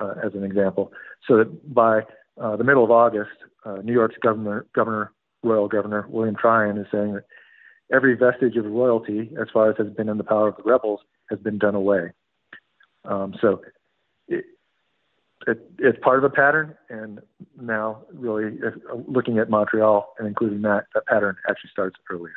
uh, 0.00 0.14
as 0.24 0.34
an 0.34 0.42
example. 0.42 0.92
So 1.28 1.36
that 1.36 1.72
by 1.74 2.00
uh, 2.40 2.56
the 2.56 2.64
middle 2.64 2.82
of 2.82 2.90
August, 2.90 3.30
uh, 3.64 3.76
New 3.84 3.92
York's 3.92 4.16
governor, 4.20 4.66
governor, 4.74 5.12
royal 5.44 5.68
governor 5.68 6.06
William 6.08 6.36
Tryon, 6.36 6.78
is 6.78 6.86
saying 6.90 7.14
that 7.14 7.24
every 7.92 8.14
vestige 8.16 8.56
of 8.56 8.64
royalty, 8.64 9.30
as 9.40 9.48
far 9.52 9.70
as 9.70 9.76
has 9.78 9.88
been 9.88 10.08
in 10.08 10.18
the 10.18 10.24
power 10.24 10.48
of 10.48 10.56
the 10.56 10.62
rebels, 10.62 11.00
has 11.30 11.38
been 11.38 11.58
done 11.58 11.74
away. 11.74 12.12
Um, 13.04 13.34
so 13.40 13.60
it, 14.28 14.44
it, 15.46 15.70
it's 15.78 15.98
part 16.02 16.18
of 16.18 16.24
a 16.24 16.30
pattern, 16.30 16.74
and 16.88 17.20
now 17.60 18.02
really 18.12 18.58
looking 19.06 19.38
at 19.38 19.50
Montreal 19.50 20.14
and 20.18 20.26
including 20.26 20.62
that, 20.62 20.86
that 20.94 21.06
pattern 21.06 21.36
actually 21.48 21.70
starts 21.70 21.96
earlier. 22.10 22.32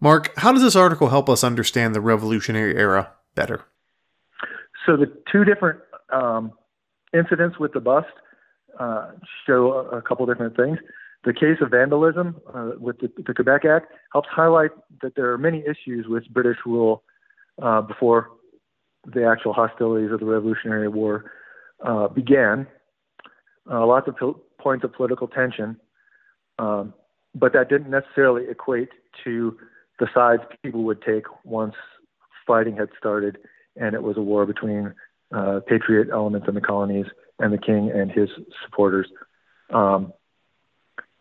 Mark, 0.00 0.36
how 0.38 0.52
does 0.52 0.62
this 0.62 0.76
article 0.76 1.08
help 1.08 1.28
us 1.28 1.44
understand 1.44 1.94
the 1.94 2.00
Revolutionary 2.00 2.76
Era 2.76 3.12
better? 3.34 3.64
So 4.86 4.96
the 4.96 5.10
two 5.30 5.44
different 5.44 5.80
um, 6.12 6.52
incidents 7.14 7.58
with 7.58 7.72
the 7.72 7.80
bust 7.80 8.08
uh, 8.78 9.12
show 9.46 9.72
a, 9.72 9.98
a, 9.98 10.02
couple 10.02 10.26
different 10.26 10.56
things. 10.56 10.78
The 11.24 11.32
case 11.32 11.58
of 11.62 11.70
vandalism 11.70 12.36
uh, 12.52 12.72
with 12.78 12.98
the, 12.98 13.10
the, 13.26 13.32
Quebec 13.32 13.64
Act 13.64 13.92
helps 14.12 14.28
highlight 14.30 14.70
that 15.00 15.14
there 15.16 15.32
are 15.32 15.38
many 15.38 15.60
issues 15.60 16.06
with 16.06 16.28
British 16.28 16.58
rule 16.66 17.02
uh, 17.62 17.80
before 17.80 18.30
the 19.06 19.24
actual 19.24 19.52
hostilities 19.52 20.10
of 20.12 20.20
the 20.20 20.26
Revolutionary 20.26 20.88
War 20.88 21.32
uh, 21.84 22.08
began. 22.08 22.66
Uh, 23.70 23.86
lots 23.86 24.06
of 24.08 24.16
po- 24.16 24.40
points 24.60 24.84
of 24.84 24.92
political 24.92 25.26
tension, 25.26 25.78
um, 26.58 26.92
but 27.34 27.52
that 27.54 27.70
didn't 27.70 27.90
necessarily 27.90 28.44
equate 28.50 28.90
to 29.24 29.56
the 29.98 30.06
sides 30.14 30.42
people 30.62 30.84
would 30.84 31.00
take 31.02 31.24
once 31.44 31.74
fighting 32.46 32.76
had 32.76 32.88
started 32.98 33.38
and 33.76 33.94
it 33.94 34.02
was 34.02 34.16
a 34.16 34.20
war 34.20 34.46
between 34.46 34.94
uh, 35.34 35.60
patriot 35.66 36.08
elements 36.12 36.46
in 36.48 36.54
the 36.54 36.60
colonies 36.60 37.06
and 37.38 37.52
the 37.52 37.58
king 37.58 37.90
and 37.92 38.10
his 38.10 38.28
supporters. 38.64 39.08
Um, 39.72 40.12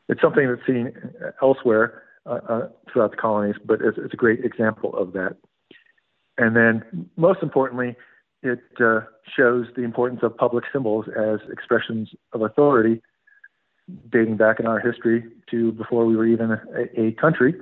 it's 0.09 0.21
something 0.21 0.47
that's 0.47 0.65
seen 0.65 0.93
elsewhere 1.41 2.03
uh, 2.25 2.39
uh, 2.47 2.69
throughout 2.91 3.11
the 3.11 3.17
colonies, 3.17 3.55
but 3.65 3.79
it's, 3.81 3.97
it's, 3.97 4.13
a 4.13 4.17
great 4.17 4.45
example 4.45 4.95
of 4.95 5.13
that. 5.13 5.35
And 6.37 6.55
then, 6.55 7.09
most 7.17 7.43
importantly, 7.43 7.95
it 8.41 8.61
uh, 8.79 9.01
shows 9.35 9.67
the 9.75 9.83
importance 9.83 10.21
of 10.23 10.35
public 10.37 10.63
symbols 10.71 11.05
as 11.17 11.39
expressions 11.51 12.09
of 12.33 12.41
authority, 12.41 13.01
dating 14.09 14.37
back 14.37 14.59
in 14.59 14.65
our 14.65 14.79
history 14.79 15.25
to 15.51 15.71
before 15.73 16.05
we 16.05 16.15
were 16.15 16.25
even 16.25 16.51
a, 16.51 17.01
a 17.01 17.11
country. 17.13 17.55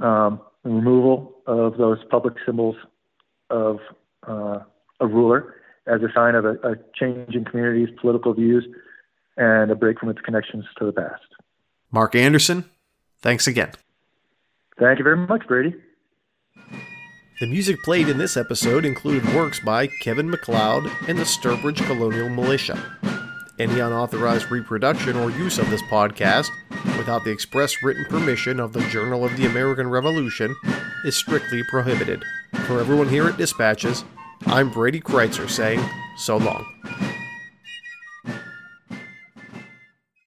Um, 0.00 0.40
removal 0.64 1.36
of 1.46 1.76
those 1.76 1.98
public 2.10 2.34
symbols 2.44 2.76
of 3.50 3.78
uh, 4.26 4.60
a 5.00 5.06
ruler 5.06 5.54
as 5.86 6.00
a 6.02 6.08
sign 6.14 6.34
of 6.34 6.44
a, 6.44 6.52
a 6.62 6.76
change 6.94 7.34
in 7.34 7.44
community's 7.44 7.88
political 8.00 8.32
views 8.34 8.66
and 9.36 9.70
a 9.70 9.74
break 9.74 9.98
from 9.98 10.08
its 10.08 10.20
connections 10.20 10.64
to 10.78 10.86
the 10.86 10.92
past. 10.92 11.22
Mark 11.90 12.14
Anderson, 12.14 12.64
thanks 13.20 13.46
again. 13.46 13.72
Thank 14.78 14.98
you 14.98 15.04
very 15.04 15.16
much, 15.16 15.46
Brady. 15.46 15.74
The 17.40 17.46
music 17.46 17.82
played 17.82 18.08
in 18.08 18.18
this 18.18 18.36
episode 18.36 18.84
included 18.84 19.24
works 19.34 19.60
by 19.60 19.88
Kevin 20.02 20.28
MacLeod 20.28 20.90
and 21.08 21.18
the 21.18 21.24
Sturbridge 21.24 21.84
Colonial 21.86 22.28
Militia. 22.28 22.78
Any 23.58 23.80
unauthorized 23.80 24.50
reproduction 24.50 25.16
or 25.16 25.30
use 25.30 25.58
of 25.58 25.68
this 25.70 25.82
podcast, 25.82 26.48
without 26.96 27.24
the 27.24 27.30
express 27.30 27.74
written 27.82 28.04
permission 28.06 28.60
of 28.60 28.72
the 28.72 28.80
Journal 28.88 29.24
of 29.24 29.36
the 29.36 29.46
American 29.46 29.88
Revolution, 29.88 30.54
is 31.04 31.16
strictly 31.16 31.62
prohibited. 31.64 32.24
For 32.66 32.78
everyone 32.78 33.08
here 33.08 33.26
at 33.26 33.36
Dispatches, 33.36 34.04
I'm 34.46 34.70
Brady 34.70 35.00
Crytzer 35.00 35.48
saying 35.48 35.80
so 36.16 36.36
long. 36.36 36.64